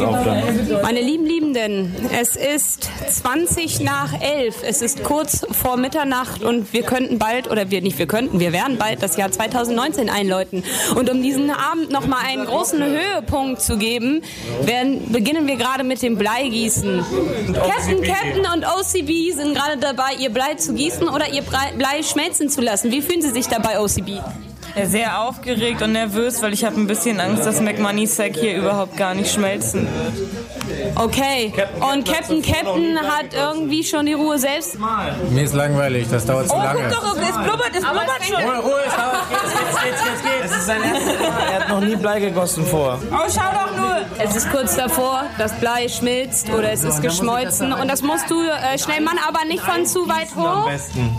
Auf 0.00 0.24
dann. 0.24 0.42
Meine 0.88 1.02
lieben 1.02 1.26
Liebenden, 1.26 1.94
es 2.18 2.34
ist 2.34 2.88
20 3.10 3.80
nach 3.80 4.22
11. 4.22 4.62
Es 4.62 4.80
ist 4.80 5.04
kurz 5.04 5.44
vor 5.50 5.76
Mitternacht 5.76 6.42
und 6.42 6.72
wir 6.72 6.80
könnten 6.80 7.18
bald, 7.18 7.50
oder 7.50 7.70
wir 7.70 7.82
nicht, 7.82 7.98
wir 7.98 8.06
könnten, 8.06 8.40
wir 8.40 8.54
werden 8.54 8.78
bald 8.78 9.02
das 9.02 9.18
Jahr 9.18 9.30
2019 9.30 10.08
einläuten. 10.08 10.64
Und 10.96 11.10
um 11.10 11.20
diesen 11.20 11.50
Abend 11.50 11.90
nochmal 11.90 12.20
einen 12.24 12.46
großen 12.46 12.82
Höhepunkt 12.82 13.60
zu 13.60 13.76
geben, 13.76 14.22
werden, 14.62 15.12
beginnen 15.12 15.46
wir 15.46 15.56
gerade 15.56 15.84
mit 15.84 16.00
dem 16.00 16.16
Bleigießen. 16.16 17.04
Captain, 17.52 18.02
Captain 18.02 18.46
und 18.54 18.64
OCB 18.64 19.36
sind 19.36 19.54
gerade 19.54 19.76
dabei, 19.78 20.14
ihr 20.18 20.30
Blei 20.30 20.54
zu 20.54 20.72
gießen 20.72 21.06
oder 21.06 21.30
ihr 21.30 21.42
Blei 21.42 21.70
Blei 21.76 22.02
schmelzen 22.02 22.48
zu 22.48 22.62
lassen. 22.62 22.90
Wie 22.90 23.02
fühlen 23.02 23.20
Sie 23.20 23.32
sich 23.32 23.46
dabei, 23.46 23.78
OCB? 23.78 24.22
Sehr 24.86 25.20
aufgeregt 25.20 25.82
und 25.82 25.92
nervös, 25.92 26.40
weil 26.42 26.52
ich 26.52 26.64
habe 26.64 26.76
ein 26.80 26.86
bisschen 26.86 27.20
Angst, 27.20 27.44
dass 27.44 27.60
McMoney-Sack 27.60 28.36
hier 28.36 28.56
überhaupt 28.56 28.96
gar 28.96 29.14
nicht 29.14 29.32
schmelzen 29.32 29.82
wird. 29.86 30.28
Okay. 30.94 31.52
Und 31.80 32.06
Captain 32.06 32.42
Captain 32.42 32.98
hat 32.98 33.34
irgendwie 33.34 33.82
schon 33.84 34.06
die 34.06 34.12
Ruhe 34.14 34.38
selbst. 34.38 34.76
Mir 35.30 35.44
ist 35.44 35.54
langweilig, 35.54 36.06
das 36.10 36.24
dauert 36.26 36.48
zu 36.48 36.54
Oh, 36.54 36.62
lange. 36.62 36.88
guck 36.90 37.02
doch, 37.02 37.16
es 37.16 37.32
blubbert, 37.32 37.70
es 37.74 37.80
blubbert 37.82 38.24
schon. 38.24 38.42
Ruhe, 38.42 38.58
Ruhe, 38.58 38.80
es 38.86 38.94
dauert. 38.94 39.24
Jetzt, 39.30 39.54
jetzt, 39.54 40.04
jetzt, 40.04 40.24
jetzt, 40.24 40.54
jetzt. 40.54 40.66
sein 40.66 40.82
erstes 40.82 41.18
Mal. 41.18 41.52
Er 41.52 41.60
hat 41.60 41.68
noch 41.68 41.80
nie 41.80 41.96
Blei 41.96 42.20
gegossen 42.20 42.64
vor. 42.66 42.98
Oh, 43.10 43.16
schau 43.28 43.50
doch 43.52 43.76
nur. 43.76 43.97
Es 44.16 44.34
ist 44.34 44.50
kurz 44.50 44.76
davor, 44.76 45.24
das 45.38 45.52
Blei 45.54 45.88
schmilzt 45.88 46.48
oder 46.50 46.72
es 46.72 46.84
ist 46.84 47.02
geschmolzen 47.02 47.72
und 47.72 47.88
das 47.88 48.02
musst 48.02 48.30
du 48.30 48.40
äh, 48.40 48.78
schnell 48.78 49.00
machen, 49.00 49.20
aber 49.26 49.44
nicht 49.44 49.62
von 49.62 49.84
zu 49.86 50.08
weit 50.08 50.34
hoch, 50.34 50.66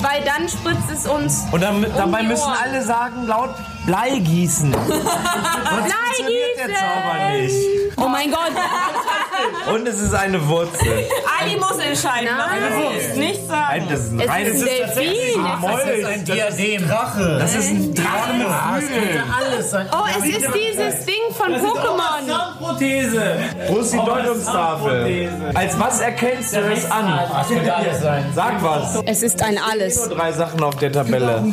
weil 0.01 0.23
dann 0.23 0.49
spritzt 0.49 0.89
es 0.91 1.07
uns. 1.07 1.45
Und 1.51 1.61
dann, 1.61 1.85
dabei 1.95 2.21
die 2.21 2.27
müssen 2.27 2.51
alle 2.63 2.81
sagen 2.81 3.27
laut 3.27 3.55
Blei 3.89 4.19
gießen. 4.19 4.71
Sonst 4.71 4.83
funktioniert 4.93 6.57
der 6.59 6.67
Zauber 6.67 7.31
nicht. 7.41 7.55
Oh 7.97 8.07
mein 8.07 8.29
Gott. 8.29 9.73
Und 9.73 9.87
es 9.87 9.99
ist 9.99 10.13
eine 10.13 10.47
Wurzel. 10.47 11.05
Ali 11.41 11.57
muss 11.57 11.79
entscheiden, 11.79 12.29
was 12.37 13.01
es 13.01 13.07
ist. 13.07 13.17
Nicht 13.17 13.47
sagen. 13.47 13.67
Nein, 13.79 13.87
das 13.89 13.99
ist 14.01 14.11
ein 14.11 14.19
Es 14.19 14.29
reines 14.29 14.53
ist 14.53 14.61
ein 14.61 14.95
Delfin. 14.95 15.41
Molch. 15.59 16.05
ein 16.05 16.23
Diadem. 16.23 16.87
Drache. 16.87 17.37
Das 17.39 17.55
ist 17.55 17.69
ein 17.71 17.95
Drache 17.95 18.33
mit 18.33 18.47
Flügeln. 18.89 19.23
Alles 19.35 19.71
sein. 19.71 19.87
Oh, 19.91 20.05
es 20.19 20.25
ist 20.25 20.47
dieses 20.53 21.05
Ding 21.05 21.33
von 21.35 21.51
Pokémon. 21.55 22.27
Zahnprothese. 22.27 23.37
Wo 23.69 23.77
ist 23.77 23.91
die 23.93 23.97
Deutungstafel? 23.97 25.51
Als 25.55 25.79
was 25.79 25.99
erkennst 25.99 26.55
du 26.55 26.59
es 26.59 26.91
an? 26.91 27.19
Was 27.31 27.47
könnte 27.47 27.75
alles 27.75 28.01
sein? 28.01 28.25
Sag 28.35 28.63
was. 28.63 29.01
Es 29.07 29.23
ist 29.23 29.41
ein 29.41 29.57
Alles. 29.57 30.07
Nur 30.07 30.15
drei 30.15 30.31
Sachen 30.31 30.61
auf 30.61 30.75
der 30.75 30.91
Tabelle. 30.91 31.43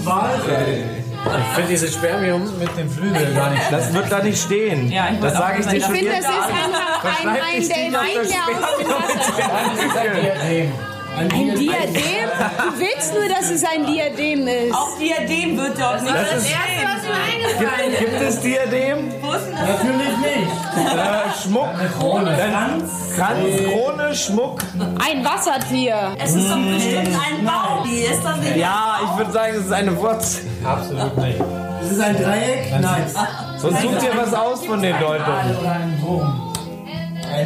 Ich 1.26 1.54
finde 1.54 1.68
dieses 1.70 1.94
Spermium 1.94 2.58
mit 2.58 2.76
dem 2.76 2.90
Flügel 2.90 3.32
gar 3.34 3.50
nicht 3.50 3.62
Das 3.70 3.92
wird 3.92 4.10
da 4.10 4.22
nicht 4.22 4.40
stehen. 4.40 4.90
Ja, 4.90 5.08
ich 5.12 5.20
das 5.20 5.34
sage 5.34 5.60
ich 5.60 5.66
dir 5.66 5.76
Ich 5.76 5.84
schon 5.84 5.94
finde, 5.94 6.10
es 6.10 6.16
jetzt. 6.16 6.28
ist 6.28 6.30
einfach 6.30 7.20
ein, 7.20 7.28
ein 7.28 7.34
Delfin, 7.68 7.92
der 7.92 8.00
aus 8.00 8.06
dem 8.78 8.88
Wasser. 8.88 9.20
Ein 11.16 11.33
Ein 11.33 11.55
Diadem? 11.57 12.29
Du 12.59 12.79
willst 12.79 13.14
nur, 13.14 13.29
dass 13.29 13.50
es 13.50 13.64
ein 13.64 13.87
Diadem 13.87 14.46
ist. 14.46 14.74
Auf 14.74 14.98
Diadem 14.98 15.57
wird 15.57 15.81
dort 15.81 16.02
nicht 16.02 16.14
Das 16.14 16.37
ist, 16.37 16.48
stehen. 16.48 17.98
gibt 17.98 18.20
es 18.20 18.40
Diadem? 18.40 19.09
Natürlich 19.09 20.16
nicht. 20.18 20.50
Äh, 20.76 21.42
Schmuck? 21.42 21.68
Krone. 21.98 22.37
Kranz, 22.37 22.92
Krone, 23.16 24.14
Schmuck. 24.14 24.61
Ein 25.09 25.24
Wassertier. 25.24 26.14
Es 26.22 26.35
ist 26.35 26.50
doch 26.50 26.59
bestimmt 26.59 27.09
ein 27.09 27.44
Baum. 27.44 27.85
Die 27.88 28.00
ist 28.00 28.22
doch 28.22 28.37
nicht. 28.37 28.57
Ja, 28.57 28.98
ich 29.05 29.18
würde 29.18 29.33
sagen, 29.33 29.55
es 29.59 29.64
ist 29.66 29.72
eine 29.72 29.96
Wurzel. 29.96 30.44
Absolut 30.64 31.16
nicht. 31.16 31.40
Ist 31.83 31.92
es 31.92 32.00
ein 32.00 32.16
Dreieck? 32.16 32.72
Nein. 32.81 33.05
Sonst 33.59 33.81
such 33.83 33.98
dir 33.98 34.11
was 34.16 34.35
aus 34.35 34.66
von 34.66 34.83
den 34.83 34.94
Deutungen. 35.00 35.57
Oder 35.61 35.72
ein 35.72 36.02
Wurm. 36.02 36.52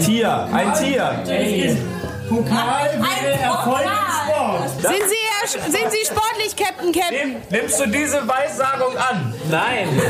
Tier, 0.05 0.49
ein 0.53 0.75
Tier. 0.75 1.05
Alien. 1.27 2.00
Pokal 2.31 2.91
wäre 2.95 3.41
Erfolg 3.43 3.83
im 3.83 4.33
Sport. 4.33 4.71
Sind 4.71 5.09
Sie, 5.09 5.17
Herr 5.29 5.49
sind 5.49 5.91
Sie 5.91 6.07
sportlich, 6.07 6.55
Captain 6.57 6.93
Captain? 6.93 7.33
Nimm, 7.33 7.43
nimmst 7.51 7.81
du 7.81 7.87
diese 7.89 8.27
Weissagung 8.27 8.97
an? 8.97 9.35
Nein. 9.51 9.89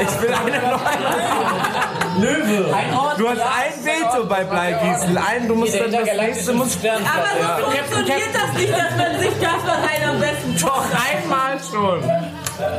Ich 0.00 0.22
will 0.22 0.32
eine 0.32 0.58
neue. 0.58 2.20
Löwe. 2.20 2.74
Du 3.18 3.28
hast 3.28 3.40
ein 3.40 3.84
Veto 3.84 4.26
bei 4.26 4.44
Bleigießen. 4.44 5.18
Ein, 5.18 5.48
du 5.48 5.54
musst 5.56 5.78
dann 5.78 5.90
das 5.90 6.04
nächste 6.04 6.52
muss 6.52 6.78
Aber 6.84 7.60
so 7.60 7.70
funktioniert 7.70 8.28
das 8.32 8.60
nicht, 8.60 8.72
dass 8.72 8.96
man 8.96 9.18
sich 9.18 9.32
das 9.40 9.62
rein 9.66 10.08
am 10.08 10.20
besten 10.20 10.56
Doch 10.60 10.84
einmal 11.12 11.58
schon. 11.58 12.10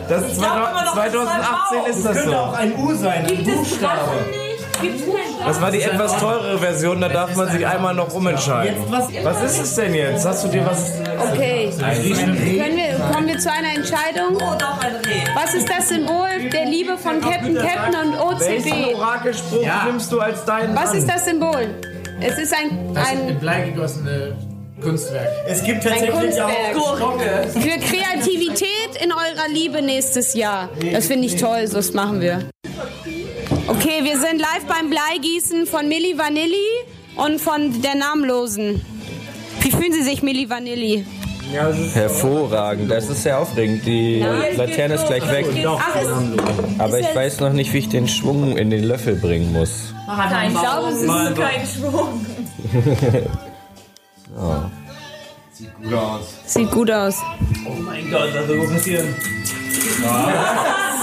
Das 0.07 0.23
ist 0.23 0.37
glaub 0.39 0.55
immer 0.55 0.85
noch, 0.85 0.93
2018 0.93 1.77
das 1.85 1.95
ist 1.97 2.05
das 2.05 2.17
Könnte 2.17 2.39
auch 2.39 2.51
so. 2.51 2.55
ein 2.55 2.75
U 2.77 2.95
sein. 2.95 3.25
Ein 3.25 3.43
Buchstabe. 3.43 4.44
Das 5.45 5.61
war 5.61 5.71
die 5.71 5.81
etwas 5.81 6.17
teurere 6.19 6.57
Version, 6.57 7.01
da 7.01 7.09
darf 7.09 7.35
man 7.35 7.51
sich 7.51 7.65
einmal 7.65 7.93
noch 7.93 8.13
umentscheiden. 8.13 8.75
Was? 8.89 9.43
Ist 9.43 9.61
es 9.61 9.75
denn 9.75 9.93
jetzt? 9.93 10.25
Hast 10.25 10.43
du 10.45 10.47
dir 10.47 10.65
was? 10.65 10.91
Okay. 11.31 11.69
Können 11.77 12.77
wir, 12.77 12.99
kommen 13.13 13.27
wir 13.27 13.37
zu 13.39 13.51
einer 13.51 13.75
Entscheidung? 13.75 14.35
Oh, 14.35 14.55
doch 14.57 14.81
ein 14.81 14.95
Reh. 15.05 15.23
Was 15.35 15.53
ist 15.53 15.69
das 15.69 15.89
Symbol 15.89 16.49
der 16.51 16.65
Liebe 16.65 16.97
von 16.97 17.21
Captain 17.21 17.55
Captain 17.55 17.95
und 17.95 18.39
Welchen 18.39 18.71
OCB? 18.71 18.95
Orakelspruch 18.95 19.63
Ja. 19.63 19.83
nimmst 19.85 20.11
du 20.11 20.19
als 20.19 20.43
deinen 20.45 20.75
Was 20.75 20.93
ist 20.95 21.07
das 21.07 21.25
Symbol? 21.25 21.67
Es 22.21 22.37
ist 22.37 22.53
ein, 22.53 22.93
Das 22.93 23.07
ein 23.09 23.29
in 23.29 23.39
Blei 23.39 23.69
gegossene 23.69 24.35
Kunstwerk. 24.81 25.27
Es 25.47 25.63
gibt 25.63 25.85
Ein 25.85 25.91
tatsächlich 25.91 26.41
auch 26.41 26.99
Kunstwerk. 26.99 27.49
Für 27.51 27.79
Kreativität 27.79 29.01
in 29.03 29.11
eurer 29.11 29.47
Liebe 29.51 29.81
nächstes 29.81 30.33
Jahr. 30.33 30.69
Das 30.93 31.07
finde 31.07 31.27
ich 31.27 31.35
toll, 31.35 31.67
so 31.67 31.77
das 31.77 31.93
machen 31.93 32.21
wir. 32.21 32.39
Okay, 33.67 34.03
wir 34.03 34.19
sind 34.19 34.39
live 34.39 34.65
beim 34.67 34.91
Bleigießen 34.91 35.65
von 35.65 35.87
Milli 35.87 36.15
Vanilli 36.17 36.55
und 37.15 37.41
von 37.41 37.81
der 37.81 37.95
Namenlosen. 37.95 38.85
Wie 39.61 39.71
fühlen 39.71 39.91
Sie 39.91 40.03
sich, 40.03 40.21
Milli 40.21 40.47
Vanilli? 40.49 41.03
Hervorragend. 41.93 42.91
Das 42.91 43.09
ist 43.09 43.23
sehr 43.23 43.39
aufregend. 43.39 43.85
Die 43.85 44.19
Laterne 44.55 44.95
ist 44.95 45.07
gleich 45.07 45.27
weg. 45.31 45.47
Ach, 45.65 45.95
ist, 45.99 46.79
Aber 46.79 46.99
ich 46.99 47.15
weiß 47.15 47.39
noch 47.39 47.53
nicht, 47.53 47.73
wie 47.73 47.79
ich 47.79 47.89
den 47.89 48.07
Schwung 48.07 48.55
in 48.57 48.69
den 48.69 48.83
Löffel 48.83 49.15
bringen 49.15 49.51
muss. 49.51 49.93
Nein, 50.07 50.51
ich 50.51 50.59
glaube, 50.59 50.89
es 50.89 51.01
ist 51.01 51.07
kein 51.35 51.67
Schwung. 51.67 52.25
sieht 56.45 56.71
gut 56.71 56.91
aus. 56.91 57.15
Oh 57.65 57.81
mein 57.81 58.11
Gott, 58.11 58.35
also 58.35 58.57
wo 58.57 58.67
passieren? 58.67 59.15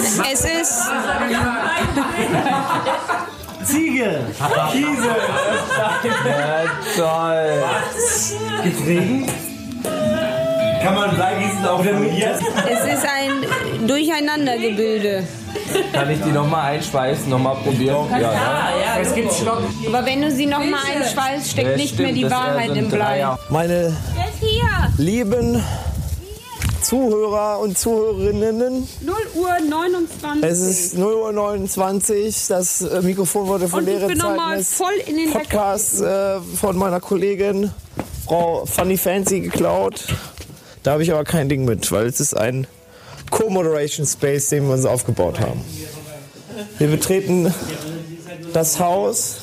Es 0.02 0.44
ist 0.44 0.82
Ziege. 3.64 4.20
Kiesel. 4.72 5.16
Toll. 6.96 7.64
Gibt's 8.64 8.86
Regen? 8.86 9.26
Kann 10.82 10.94
man 10.96 11.14
Bleigießen 11.14 11.64
auch 11.66 11.82
hier? 11.84 12.38
Es 12.68 12.94
ist 12.94 13.06
ein 13.06 13.86
Durcheinandergebilde. 13.86 15.24
Kann 15.92 16.10
ich 16.10 16.20
die 16.22 16.32
nochmal 16.32 16.72
einschweißen, 16.72 17.30
nochmal 17.30 17.54
probieren? 17.56 18.06
Ja, 18.10 18.20
ja. 18.20 19.00
Es 19.00 19.14
gibt 19.14 19.32
Stock. 19.32 19.62
Aber 19.86 20.04
wenn 20.04 20.22
du 20.22 20.30
sie 20.30 20.46
nochmal 20.46 20.80
einschweißt, 20.96 21.50
steckt 21.50 21.76
nicht 21.76 21.94
stimmt, 21.94 22.08
mehr 22.08 22.12
die 22.12 22.30
Wahrheit 22.30 22.70
sind 22.70 22.78
im 22.78 22.88
Blei. 22.90 23.24
Meine 23.48 23.96
hier? 24.40 24.92
lieben 24.98 25.62
Zuhörer 26.92 27.59
und 27.61 27.78
Zuhörerinnen, 27.78 28.87
0 29.00 29.14
Uhr 29.35 29.48
29. 29.66 30.44
es 30.44 30.59
ist 30.61 30.94
0.29 30.94 32.26
Uhr. 32.26 32.33
Das 32.50 32.83
äh, 32.83 33.00
Mikrofon 33.00 33.46
wurde 33.46 33.66
von 33.66 33.81
Und 33.81 33.88
ich 33.88 34.07
bin 34.07 34.18
nochmal 34.18 34.62
voll 34.62 34.92
in 35.07 35.16
den 35.16 35.33
Podcasts 35.33 36.02
äh, 36.02 36.38
von 36.40 36.76
meiner 36.76 37.00
Kollegin 37.00 37.70
Frau 38.26 38.66
Funny 38.66 38.98
Fancy 38.98 39.40
geklaut. 39.40 40.05
Da 40.83 40.92
habe 40.92 41.02
ich 41.02 41.11
aber 41.11 41.24
kein 41.24 41.48
Ding 41.48 41.64
mit, 41.64 41.90
weil 41.92 42.05
es 42.05 42.20
ist 42.20 42.37
ein 42.37 42.66
Co-Moderation 43.31 44.05
Space, 44.05 44.50
den 44.50 44.66
wir 44.66 44.74
uns 44.74 44.85
aufgebaut 44.85 45.40
haben. 45.40 45.64
Wir 46.76 46.88
betreten 46.88 47.55
das 48.52 48.78
Haus. 48.81 49.38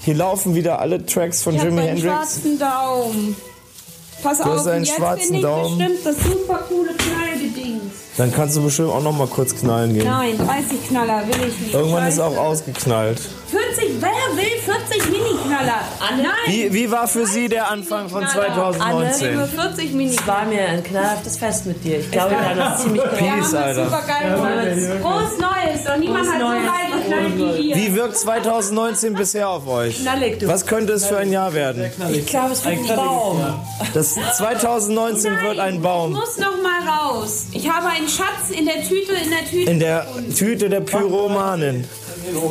Hier 0.00 0.16
laufen 0.16 0.54
wieder 0.54 0.80
alle 0.80 1.06
Tracks 1.06 1.42
von 1.42 1.54
Ich 1.54 1.62
Jimi 1.62 1.80
Hendrix. 1.80 2.02
schwarzen 2.02 2.58
Daumen. 2.58 3.36
Pass 4.22 4.38
hast 4.40 4.46
auf, 4.46 4.66
einen 4.66 4.78
und 4.78 4.84
jetzt 4.84 4.96
schwarzen 4.96 5.22
finde 5.22 5.36
ich 5.38 5.42
Daumen. 5.42 5.78
bestimmt 5.78 6.06
das 6.06 6.16
super 6.16 6.60
coole 6.68 6.90
Knallgedings. 6.94 7.92
Dann 8.16 8.32
kannst 8.32 8.56
du 8.56 8.62
bestimmt 8.62 8.88
auch 8.90 9.02
noch 9.02 9.12
mal 9.12 9.26
kurz 9.26 9.54
knallen 9.54 9.92
gehen. 9.92 10.06
Nein, 10.06 10.38
30 10.38 10.88
Knaller 10.88 11.22
will 11.28 11.48
ich 11.48 11.60
nicht. 11.60 11.74
Irgendwann 11.74 12.06
ist 12.08 12.18
auch 12.18 12.36
ausgeknallt. 12.36 13.20
40, 13.76 14.00
wer 14.00 14.36
will 14.36 14.58
40 14.88 15.10
Mini-Knaller? 15.10 15.80
Nein, 16.16 16.26
Wie, 16.46 16.72
wie 16.72 16.90
war 16.90 17.06
für 17.08 17.26
Sie 17.26 17.48
der 17.48 17.70
Anfang 17.70 18.08
von 18.08 18.22
nur 18.22 18.30
2019? 18.32 19.46
40 19.48 19.92
Mini 19.92 20.16
war 20.26 20.44
mir 20.46 20.60
ein 20.68 20.82
knallhaftes 20.82 21.36
Fest 21.36 21.66
mit 21.66 21.82
dir. 21.84 22.00
Ich 22.00 22.10
glaube, 22.10 22.30
wir 22.30 22.48
haben 22.48 22.58
das 22.58 22.82
ziemlich 22.82 23.02
Wir 23.02 23.10
geil. 23.10 23.32
Peace, 23.40 23.54
Alter. 23.54 23.84
super 23.84 24.02
geil. 24.06 24.98
Frohes 25.02 25.38
Neues 25.38 25.94
und 25.94 26.00
niemand 26.00 26.28
hat 26.30 26.40
so 26.40 26.46
weit 26.46 27.02
geknallt 27.02 27.36
wie 27.36 27.68
ihr. 27.70 27.76
Wie 27.76 27.94
wirkt 27.94 28.16
2019 28.16 29.14
bisher 29.14 29.48
auf 29.48 29.66
euch? 29.68 30.00
Knallig, 30.02 30.38
du. 30.38 30.48
Was 30.48 30.66
könnte 30.66 30.92
es 30.94 31.06
für 31.06 31.18
ein 31.18 31.30
Jahr 31.32 31.52
werden? 31.54 31.90
Ich 32.12 32.26
glaube, 32.26 32.52
es 32.52 32.64
wird 32.64 32.78
ein 32.90 32.96
Baum. 32.96 33.44
Das 33.94 34.14
2019 34.14 35.32
wird 35.42 35.58
ein 35.58 35.74
Ich 35.76 35.80
Baum. 35.82 36.12
muss 36.12 36.38
noch 36.38 36.56
mal 36.62 36.88
raus. 36.88 37.46
Ich 37.52 37.68
habe 37.68 37.86
einen 37.88 38.08
Schatz 38.08 38.50
in 38.56 38.64
der 38.66 38.82
Tüte, 38.82 39.12
in 39.12 39.30
der 39.30 39.44
Tüte. 39.50 39.70
In 39.70 39.80
der 39.80 40.06
Tüte 40.36 40.68
der 40.70 40.80
Pyromanen 40.80 41.84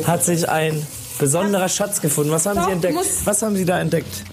hat 0.06 0.24
sich 0.24 0.48
ein 0.48 0.86
besonderer 1.18 1.68
Schatz 1.68 2.00
gefunden. 2.00 2.30
Was 2.30 2.46
haben 2.46 2.56
Doch, 2.56 2.66
Sie 2.66 2.72
entdeckt? 2.72 2.98
Was 3.24 3.42
haben 3.42 3.56
Sie 3.56 3.64
da 3.64 3.78
entdeckt? 3.80 4.24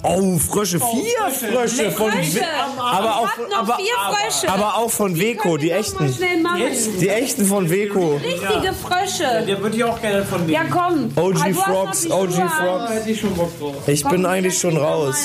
Oh, 0.00 0.38
Frösche, 0.38 0.78
vier 0.78 1.28
Frösche 1.28 1.90
von 1.90 2.12
Frösche. 2.12 2.40
Aber 2.80 3.16
auch, 3.16 3.24
Ich 3.24 3.30
hab 3.32 3.50
noch 3.50 3.58
aber, 3.58 3.76
vier 3.78 3.94
Frösche. 4.30 4.48
aber 4.52 4.76
auch 4.76 4.90
von 4.90 5.18
Weko, 5.18 5.56
die 5.56 5.70
mal 5.70 6.60
echten. 6.62 6.98
Die 7.00 7.08
echten 7.08 7.44
von 7.44 7.68
Weko. 7.68 8.14
Richtige 8.22 8.72
Frösche. 8.74 9.44
Der 9.44 9.60
würde 9.60 9.76
ich 9.76 9.82
auch 9.82 10.00
gerne 10.00 10.24
von 10.24 10.46
mir. 10.46 10.52
Ja, 10.52 10.62
komm. 10.70 11.10
OG 11.16 11.36
Ah, 11.42 11.52
Frogs, 11.52 12.02
die 12.02 12.12
OG. 12.12 12.30
Frogs. 12.32 12.92
Ich. 13.06 13.24
Ich 13.88 14.02
bin 14.04 14.22
Komm, 14.22 14.26
eigentlich 14.26 14.52
jetzt 14.54 14.62
schon 14.62 14.76
raus. 14.76 15.16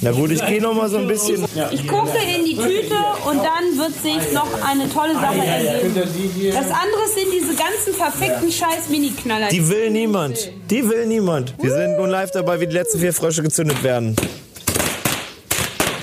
Na 0.00 0.10
gut, 0.12 0.30
ich 0.30 0.44
gehe 0.46 0.62
noch 0.62 0.72
mal 0.72 0.88
so 0.88 0.96
ein 0.96 1.06
bisschen. 1.06 1.44
Ich 1.70 1.86
gucke 1.86 2.16
in 2.16 2.46
die 2.46 2.56
Tüte 2.56 2.94
und 3.26 3.36
dann 3.36 3.76
wird 3.76 4.02
sich 4.02 4.32
noch 4.32 4.48
eine 4.66 4.88
tolle 4.90 5.14
Sache 5.14 5.44
ergeben. 5.44 5.94
Das 5.94 6.66
andere 6.70 7.07
sind 7.18 7.32
diese 7.32 7.54
ganzen 7.54 7.94
verfickten 7.94 8.50
scheiß 8.50 8.88
Mini-Knaller. 8.88 9.48
Die 9.48 9.68
will 9.68 9.90
niemand. 9.90 10.52
Die 10.70 10.88
will 10.88 11.06
niemand. 11.06 11.54
Wir 11.60 11.72
sind 11.72 11.96
nun 11.96 12.10
live 12.10 12.30
dabei, 12.30 12.60
wie 12.60 12.66
die 12.66 12.74
letzten 12.74 13.00
vier 13.00 13.12
Frösche 13.12 13.42
gezündet 13.42 13.82
werden. 13.82 14.14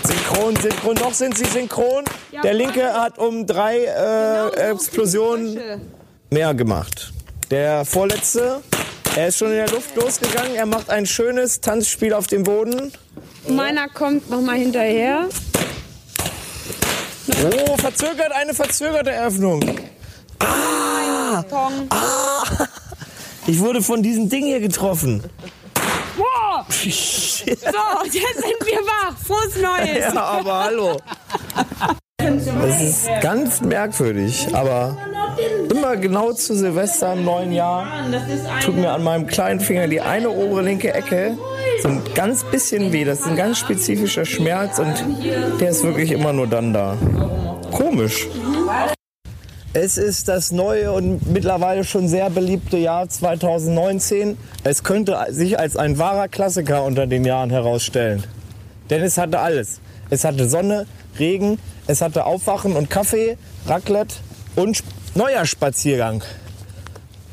Synchron, 0.03 0.55
synchron. 0.57 0.95
Noch 0.95 1.13
sind 1.13 1.37
sie 1.37 1.45
synchron. 1.45 2.03
Der 2.43 2.53
linke 2.53 2.83
hat 2.93 3.17
um 3.17 3.47
drei 3.47 3.77
äh, 3.77 4.71
Explosionen 4.71 5.57
mehr 6.29 6.53
gemacht. 6.53 7.13
Der 7.49 7.85
vorletzte, 7.85 8.61
er 9.15 9.27
ist 9.27 9.37
schon 9.37 9.51
in 9.51 9.57
der 9.57 9.69
Luft 9.69 9.95
losgegangen. 9.95 10.55
Er 10.55 10.65
macht 10.65 10.89
ein 10.89 11.05
schönes 11.05 11.61
Tanzspiel 11.61 12.13
auf 12.13 12.27
dem 12.27 12.43
Boden. 12.43 12.91
Meiner 13.47 13.87
kommt 13.87 14.29
noch 14.29 14.41
mal 14.41 14.57
hinterher. 14.57 15.29
Oh, 17.27 17.77
verzögert, 17.77 18.31
eine 18.33 18.53
verzögerte 18.53 19.11
Eröffnung. 19.11 19.79
Ah! 20.39 21.04
Ah! 21.35 22.67
Ich 23.47 23.59
wurde 23.59 23.81
von 23.81 24.01
diesem 24.01 24.29
Ding 24.29 24.45
hier 24.45 24.59
getroffen. 24.59 25.23
Wow! 26.17 26.65
So, 26.69 26.85
jetzt 26.85 27.45
sind 27.45 27.65
wir 28.65 28.79
wach. 28.79 29.17
Frohes 29.17 29.55
Neues. 29.61 30.13
Ja, 30.13 30.21
aber 30.21 30.63
hallo. 30.63 30.97
Das 32.17 32.81
ist 32.81 33.07
ganz 33.21 33.61
merkwürdig, 33.61 34.47
aber 34.53 34.97
immer 35.69 35.97
genau 35.97 36.31
zu 36.33 36.55
Silvester 36.55 37.13
im 37.13 37.25
neuen 37.25 37.51
Jahr 37.51 37.85
tut 38.63 38.75
mir 38.75 38.91
an 38.91 39.03
meinem 39.03 39.27
kleinen 39.27 39.59
Finger 39.59 39.87
die 39.87 40.01
eine 40.01 40.29
obere 40.29 40.61
linke 40.61 40.93
Ecke 40.93 41.37
so 41.81 41.89
ein 41.89 42.01
ganz 42.13 42.43
bisschen 42.43 42.91
weh. 42.91 43.03
Das 43.03 43.19
ist 43.19 43.27
ein 43.27 43.35
ganz 43.35 43.59
spezifischer 43.59 44.25
Schmerz 44.25 44.79
und 44.79 44.93
der 45.59 45.69
ist 45.69 45.83
wirklich 45.83 46.11
immer 46.11 46.33
nur 46.33 46.47
dann 46.47 46.73
da. 46.73 46.97
Komisch. 47.71 48.27
Es 49.75 49.97
ist 49.97 50.29
das 50.29 50.53
neue 50.53 50.93
und 50.93 51.29
mittlerweile 51.29 51.83
schon 51.83 52.07
sehr 52.07 52.29
beliebte 52.29 52.77
Jahr 52.77 53.09
2019. 53.09 54.37
Es 54.63 54.83
könnte 54.83 55.17
sich 55.31 55.59
als 55.59 55.75
ein 55.75 55.97
wahrer 55.97 56.29
Klassiker 56.29 56.85
unter 56.85 57.07
den 57.07 57.25
Jahren 57.25 57.49
herausstellen. 57.49 58.23
Denn 58.89 59.03
es 59.03 59.17
hatte 59.17 59.39
alles. 59.39 59.81
Es 60.09 60.23
hatte 60.23 60.47
Sonne, 60.47 60.85
Regen, 61.19 61.59
es 61.87 62.01
hatte 62.01 62.23
Aufwachen 62.25 62.73
und 62.77 62.89
Kaffee, 62.89 63.37
Raclette 63.67 64.15
und 64.55 64.81
Neujahrspaziergang, 65.13 66.23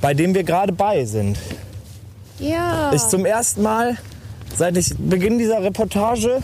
bei 0.00 0.12
dem 0.12 0.34
wir 0.34 0.42
gerade 0.42 0.72
bei 0.72 1.04
sind. 1.04 1.38
Ja. 2.40 2.90
Ich 2.92 3.06
zum 3.06 3.24
ersten 3.24 3.62
Mal, 3.62 3.96
seit 4.56 4.76
ich 4.76 4.92
Beginn 4.98 5.38
dieser 5.38 5.62
Reportage, 5.62 6.40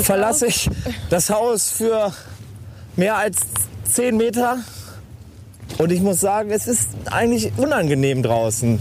verlasse 0.00 0.46
ich 0.46 0.70
das 1.10 1.28
Haus 1.28 1.68
für 1.70 2.14
mehr 2.96 3.18
als 3.18 3.36
10 3.92 4.16
Meter. 4.16 4.56
Und 5.76 5.92
ich 5.92 6.00
muss 6.00 6.20
sagen, 6.20 6.50
es 6.50 6.66
ist 6.66 6.88
eigentlich 7.10 7.52
unangenehm 7.56 8.22
draußen. 8.22 8.80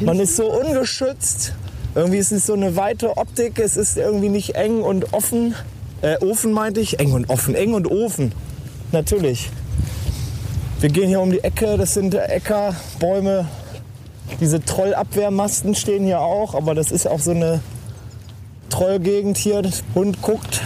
Man 0.00 0.20
ist 0.20 0.36
so 0.36 0.50
ungeschützt. 0.52 1.54
Irgendwie 1.94 2.18
ist 2.18 2.30
es 2.30 2.46
so 2.46 2.52
eine 2.52 2.76
weite 2.76 3.16
Optik. 3.16 3.58
Es 3.58 3.76
ist 3.76 3.96
irgendwie 3.96 4.28
nicht 4.28 4.54
eng 4.54 4.82
und 4.82 5.12
offen. 5.12 5.54
Äh, 6.02 6.18
Ofen 6.24 6.52
meinte 6.52 6.80
ich. 6.80 7.00
Eng 7.00 7.12
und 7.12 7.28
offen. 7.30 7.54
Eng 7.54 7.74
und 7.74 7.90
Ofen. 7.90 8.32
Natürlich. 8.92 9.50
Wir 10.80 10.90
gehen 10.90 11.08
hier 11.08 11.20
um 11.20 11.32
die 11.32 11.42
Ecke. 11.42 11.76
Das 11.76 11.94
sind 11.94 12.14
Äckerbäume. 12.14 13.46
Diese 14.40 14.64
Trollabwehrmasten 14.64 15.74
stehen 15.74 16.04
hier 16.04 16.20
auch. 16.20 16.54
Aber 16.54 16.74
das 16.74 16.92
ist 16.92 17.08
auch 17.08 17.20
so 17.20 17.32
eine 17.32 17.60
Trollgegend 18.68 19.36
hier. 19.36 19.62
Der 19.62 19.72
Hund 19.94 20.22
guckt, 20.22 20.60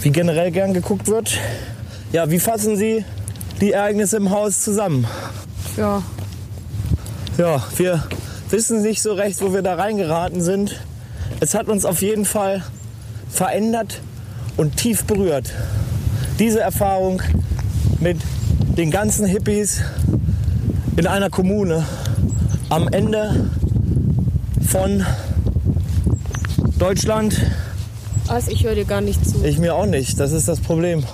wie 0.00 0.10
generell 0.10 0.50
gern 0.50 0.74
geguckt 0.74 1.08
wird. 1.08 1.38
Ja, 2.12 2.30
wie 2.30 2.38
fassen 2.38 2.76
Sie 2.76 3.04
die 3.60 3.72
Ereignisse 3.72 4.16
im 4.16 4.30
Haus 4.30 4.60
zusammen? 4.60 5.06
Ja. 5.76 6.02
Ja, 7.36 7.62
wir 7.76 8.02
wissen 8.50 8.82
nicht 8.82 9.02
so 9.02 9.12
recht, 9.12 9.40
wo 9.40 9.52
wir 9.52 9.62
da 9.62 9.74
reingeraten 9.74 10.40
sind. 10.40 10.80
Es 11.40 11.54
hat 11.54 11.68
uns 11.68 11.84
auf 11.84 12.02
jeden 12.02 12.24
Fall 12.24 12.62
verändert 13.30 14.00
und 14.56 14.76
tief 14.76 15.04
berührt. 15.04 15.52
Diese 16.38 16.60
Erfahrung 16.60 17.22
mit 18.00 18.18
den 18.76 18.90
ganzen 18.90 19.26
Hippies 19.26 19.82
in 20.96 21.06
einer 21.06 21.30
Kommune 21.30 21.84
am 22.70 22.88
Ende 22.88 23.50
von 24.66 25.04
Deutschland. 26.78 27.40
Was, 28.26 28.48
ich 28.48 28.64
höre 28.64 28.74
dir 28.74 28.84
gar 28.84 29.00
nicht 29.00 29.28
zu. 29.28 29.44
Ich 29.44 29.58
mir 29.58 29.74
auch 29.74 29.86
nicht, 29.86 30.18
das 30.20 30.32
ist 30.32 30.48
das 30.48 30.60
Problem. 30.60 31.04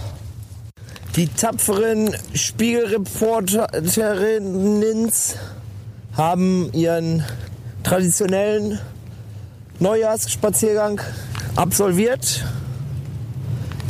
Die 1.17 1.29
tapferen 1.29 2.15
Spiegelreporterinnen 2.35 5.13
haben 6.17 6.73
ihren 6.73 7.25
traditionellen 7.85 8.81
Neujahrsspaziergang 9.79 11.01
absolviert, 11.55 12.45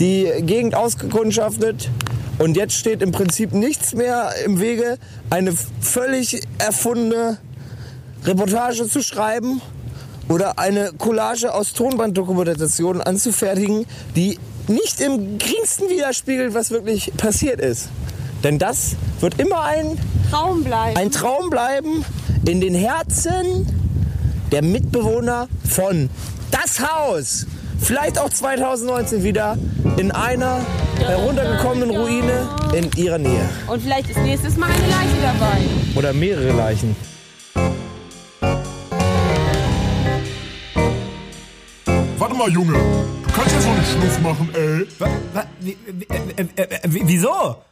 die 0.00 0.30
Gegend 0.42 0.74
ausgekundschaftet 0.74 1.88
und 2.38 2.58
jetzt 2.58 2.74
steht 2.74 3.00
im 3.00 3.12
Prinzip 3.12 3.54
nichts 3.54 3.94
mehr 3.94 4.34
im 4.44 4.60
Wege, 4.60 4.98
eine 5.30 5.54
völlig 5.80 6.42
erfundene 6.58 7.38
Reportage 8.26 8.86
zu 8.86 9.02
schreiben 9.02 9.62
oder 10.28 10.58
eine 10.58 10.92
Collage 10.98 11.54
aus 11.54 11.72
Tonbanddokumentationen 11.72 13.00
anzufertigen, 13.00 13.86
die 14.14 14.38
nicht 14.68 15.00
im 15.00 15.38
geringsten 15.38 15.88
widerspiegelt, 15.88 16.54
was 16.54 16.70
wirklich 16.70 17.12
passiert 17.16 17.60
ist. 17.60 17.88
Denn 18.42 18.58
das 18.58 18.96
wird 19.20 19.40
immer 19.40 19.62
ein 19.62 19.98
Traum 20.30 20.64
bleiben. 20.64 20.96
ein 20.98 21.10
Traum 21.10 21.50
bleiben 21.50 22.04
in 22.46 22.60
den 22.60 22.74
Herzen 22.74 23.66
der 24.52 24.62
Mitbewohner 24.62 25.48
von 25.68 26.10
Das 26.50 26.80
Haus. 26.80 27.46
Vielleicht 27.80 28.18
auch 28.18 28.30
2019 28.30 29.22
wieder 29.24 29.58
in 29.96 30.10
einer 30.10 30.60
heruntergekommenen 30.98 31.96
Ruine 31.96 32.48
in 32.72 32.90
ihrer 32.96 33.18
Nähe. 33.18 33.48
Und 33.66 33.82
vielleicht 33.82 34.10
ist 34.10 34.18
nächstes 34.18 34.56
Mal 34.56 34.70
eine 34.70 34.88
Leiche 34.88 35.20
dabei. 35.22 35.58
Oder 35.96 36.12
mehrere 36.12 36.52
Leichen. 36.52 36.96
Warte 42.18 42.34
mal, 42.34 42.50
Junge. 42.50 42.78
Kannst 43.34 43.52
ja 43.54 43.60
so 43.60 43.68
einen 43.70 43.84
Schluff 43.84 44.20
machen, 44.20 44.48
ey. 44.54 44.86
Wieso? 46.84 47.28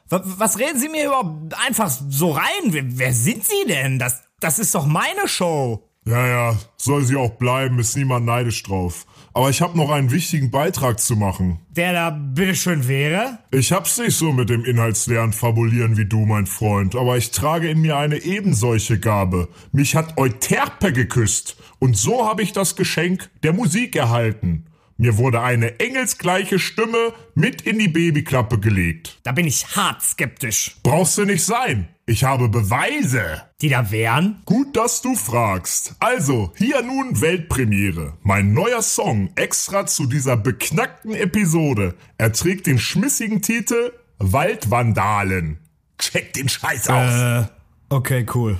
Wa- 0.09 0.22
Was 0.38 0.59
reden 0.59 0.79
Sie 0.79 0.88
mir 0.88 1.07
überhaupt 1.07 1.55
einfach 1.66 1.88
so 1.90 2.31
rein? 2.33 2.44
Wer, 2.70 2.85
wer 2.98 3.12
sind 3.12 3.44
Sie 3.44 3.66
denn? 3.68 3.98
Das, 3.98 4.22
das 4.40 4.59
ist 4.59 4.75
doch 4.75 4.87
meine 4.87 5.27
Show. 5.27 5.88
Ja, 6.05 6.27
ja, 6.27 6.57
soll 6.79 7.05
sie 7.05 7.14
auch 7.14 7.31
bleiben, 7.31 7.79
ist 7.79 7.96
niemand 7.96 8.27
neidisch 8.27 8.64
drauf. 8.64 9.07
Aber 9.35 9.51
ich 9.51 9.62
hab 9.62 9.77
noch 9.77 9.88
einen 9.88 10.11
wichtigen 10.11 10.51
Beitrag 10.51 10.98
zu 10.98 11.14
machen. 11.14 11.61
Der 11.70 11.92
da 11.92 12.11
bitteschön 12.11 12.88
wäre? 12.88 13.38
Ich 13.53 13.70
hab's 13.70 13.98
nicht 13.98 14.16
so 14.16 14.33
mit 14.33 14.51
dem 14.51 14.64
inhaltsleeren 14.64 15.33
Fabulieren 15.33 15.96
wie 15.96 16.05
du, 16.07 16.27
mein 16.27 16.46
Freund, 16.46 16.96
aber 16.96 17.16
ich 17.18 17.31
trage 17.31 17.70
in 17.70 17.81
mir 17.83 17.96
eine 17.98 18.16
ebensolche 18.16 18.98
Gabe. 18.98 19.46
Mich 19.70 19.94
hat 19.94 20.18
Euterpe 20.18 20.92
geküsst 20.92 21.57
und 21.79 21.96
so 21.96 22.27
habe 22.29 22.42
ich 22.42 22.53
das 22.53 22.75
Geschenk 22.75 23.31
der 23.44 23.53
Musik 23.53 23.94
erhalten. 23.94 24.66
Mir 24.97 25.17
wurde 25.19 25.41
eine 25.41 25.81
engelsgleiche 25.81 26.59
Stimme 26.59 27.13
mit 27.35 27.63
in 27.63 27.79
die 27.79 27.89
Babyklappe 27.89 28.59
gelegt. 28.59 29.19
Da 29.23 29.33
bin 29.33 29.47
ich 29.47 29.77
hart 29.77 30.03
skeptisch. 30.03 30.77
Brauchst 30.83 31.19
du 31.19 31.25
nicht 31.25 31.45
sein. 31.45 31.89
Ich 32.05 32.25
habe 32.25 32.49
Beweise. 32.49 33.43
Die 33.61 33.69
da 33.69 33.91
wären? 33.91 34.43
Gut, 34.45 34.77
dass 34.77 35.03
du 35.03 35.15
fragst. 35.15 35.95
Also, 36.01 36.53
hier 36.57 36.83
nun 36.83 37.21
Weltpremiere. 37.21 38.19
Mein 38.23 38.53
neuer 38.53 38.83
Song 38.83 39.31
extra 39.37 39.87
zu 39.87 40.07
dieser 40.07 40.37
beknackten 40.37 41.15
Episode. 41.15 41.95
Er 42.19 42.33
trägt 42.33 42.67
den 42.67 42.79
schmissigen 42.79 43.41
Titel 43.41 43.93
Waldvandalen. 44.19 45.59
Check 45.99 46.33
den 46.33 46.49
Scheiß 46.49 46.89
aus. 46.89 47.13
Äh, 47.13 47.62
okay, 47.93 48.27
cool. 48.35 48.59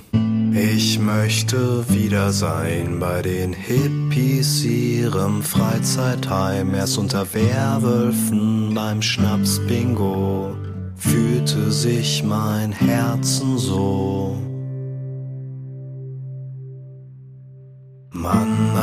Ich 0.53 0.99
möchte 0.99 1.89
wieder 1.89 2.31
sein 2.31 2.99
bei 2.99 3.21
den 3.21 3.53
Hippies 3.53 4.63
ihrem 4.63 5.41
Freizeitheim. 5.41 6.75
Erst 6.75 6.97
unter 6.97 7.33
Werwölfen 7.33 8.73
beim 8.73 9.01
Schnaps-Bingo 9.01 10.55
fühlte 10.95 11.71
sich 11.71 12.23
mein 12.23 12.71
Herzen 12.71 13.57
so. 13.57 14.37
Mann 18.11 18.73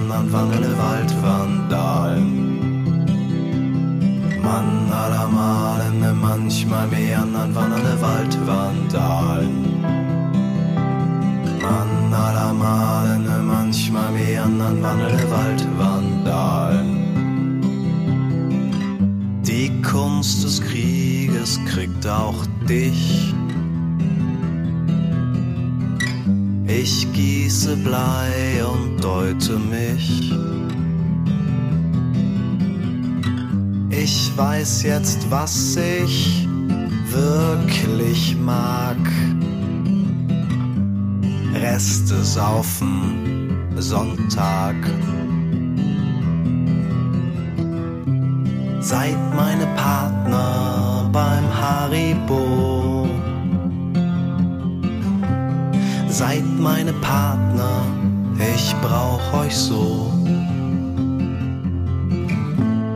meandern 0.00 0.32
wandernde 0.32 0.78
Waldvandalen. 0.78 2.30
Mann 4.42 4.92
aller 4.92 5.28
Malende, 5.28 6.12
manchmal 6.14 6.86
meandern 6.88 7.54
wandernde 7.54 8.00
Waldvandalen. 8.00 9.54
Mann 11.60 12.14
aller 12.14 12.52
Malende, 12.54 13.42
manchmal 13.42 14.10
meandern 14.12 14.82
wandernde 14.82 15.30
Waldvandalen. 15.30 16.96
Die 19.42 19.70
Kunst 19.82 20.44
des 20.44 20.60
Krieges 20.60 21.58
kriegt 21.66 22.06
auch 22.06 22.46
dich 22.68 23.34
Ich 26.72 27.12
gieße 27.12 27.76
Blei 27.78 28.64
und 28.64 29.02
deute 29.02 29.58
mich. 29.58 30.32
Ich 33.90 34.30
weiß 34.36 34.84
jetzt, 34.84 35.28
was 35.30 35.76
ich 35.76 36.46
wirklich 37.10 38.36
mag. 38.36 38.98
Reste 41.54 42.22
saufen, 42.22 43.66
Sonntag. 43.76 44.76
Seid 48.80 49.18
meine 49.34 49.66
Partner 49.74 51.10
beim 51.12 51.44
Haribo. 51.52 52.79
Seid 56.20 56.44
meine 56.58 56.92
Partner, 56.92 57.82
ich 58.54 58.76
brauch 58.82 59.40
euch 59.40 59.56
so. 59.56 60.12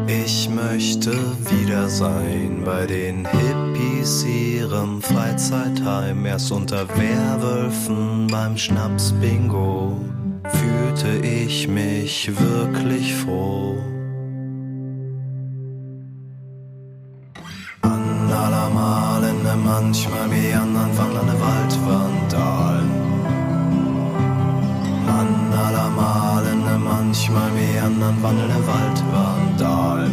Ich 0.07 0.51
möchte 0.51 1.13
wieder 1.49 1.89
sein 1.89 2.61
bei 2.67 2.85
den 2.85 3.27
Hippies 3.27 4.27
ihrem 4.27 5.01
Freizeitheim. 5.01 6.27
Erst 6.27 6.53
unter 6.53 6.87
Werwölfen 6.99 8.27
beim 8.27 8.59
Schnaps-Bingo 8.59 9.99
fühlte 10.45 11.27
ich 11.27 11.67
mich 11.67 12.31
wirklich 12.39 13.15
froh. 13.15 13.79
An 17.81 18.31
aller 18.31 18.69
Malende 18.69 19.57
manchmal 19.65 20.31
wie 20.31 20.53
anderen 20.53 20.99
wandernde 20.99 21.41
Waldvandalen. 21.41 21.74
Wie 28.05 28.11
anderen 28.11 28.23
wandelnde 28.23 28.67
Waldvandalen. 28.67 30.13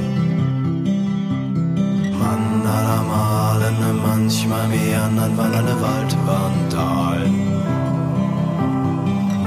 Mann 2.19 2.65
aller 2.65 3.03
Malende 3.03 3.93
manchmal 4.05 4.71
wie 4.71 4.95
anderen 4.95 5.37
wandernde 5.37 5.75
Waldvandalen. 5.81 7.35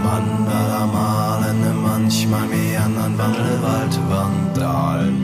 Mann 0.02 0.46
aller 0.48 0.86
Malende 0.86 1.72
manchmal 1.82 2.50
wie 2.50 2.76
anderen 2.76 3.18
wandelnde 3.18 3.62
Waldvandalen 3.62 5.16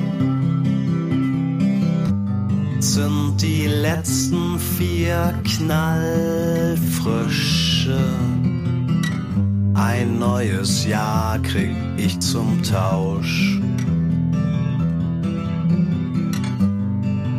sind 2.82 3.42
die 3.42 3.66
letzten 3.66 4.58
vier 4.58 5.34
Knallfrische. 5.44 6.80
Ein 9.82 10.18
neues 10.18 10.84
Jahr 10.84 11.38
krieg 11.38 11.74
ich 11.96 12.20
zum 12.20 12.62
Tausch. 12.62 13.58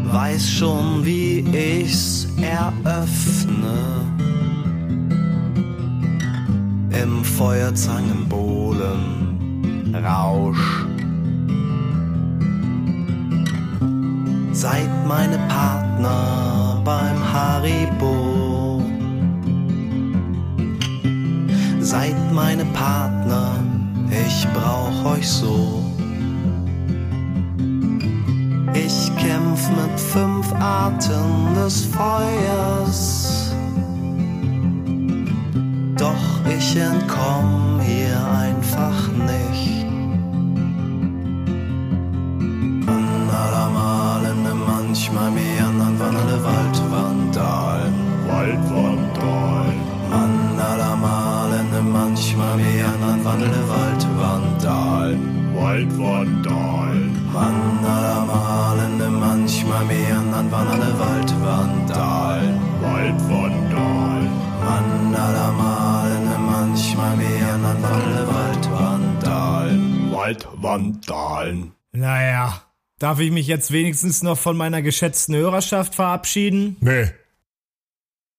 Weiß 0.06 0.50
schon, 0.50 1.06
wie 1.06 1.42
ich's 1.42 2.28
eröffne. 2.42 4.08
Im 7.04 7.24
Feuerzangenbohlen 7.24 9.94
Rausch. 9.94 10.88
Seid 14.52 14.90
meine 15.08 15.38
Partner 15.48 16.82
beim 16.84 17.34
Haribo. 17.34 18.21
Seid 21.92 22.16
meine 22.32 22.64
Partner, 22.64 23.60
ich 24.10 24.48
brauch 24.54 25.12
euch 25.12 25.28
so. 25.28 25.84
Ich 28.74 29.12
kämpf 29.18 29.70
mit 29.72 30.00
fünf 30.00 30.54
Arten 30.54 31.54
des 31.54 31.88
Feuers. 31.88 33.54
Doch 35.98 36.46
ich 36.58 36.78
entkomm 36.78 37.82
hier 37.82 38.26
einfach 38.40 39.10
nicht. 39.28 39.81
Waldvandalen. 53.50 55.56
Waldvandalen. 55.56 57.34
Mann 57.34 57.86
aller 57.86 58.26
Malende 58.26 59.10
manchmal 59.10 59.90
wie 59.90 60.12
anderen 60.12 60.52
wandernde. 60.52 61.00
Waldvandalen. 61.00 62.60
Mann 64.64 65.16
aller 65.16 65.52
Malende 65.54 66.38
manchmal 66.38 67.20
wie 67.20 67.44
anderen 67.44 67.82
wandelnde 67.82 68.28
Waldvandalen. 68.28 70.12
Waldvandalen. 70.12 71.72
Naja, 71.94 72.62
darf 73.00 73.20
ich 73.20 73.32
mich 73.32 73.48
jetzt 73.48 73.72
wenigstens 73.72 74.24
noch 74.24 74.38
von 74.38 74.56
meiner 74.56 74.82
geschätzten 74.82 75.36
Hörerschaft 75.36 75.96
verabschieden? 75.96 76.78
Nee, 76.80 77.08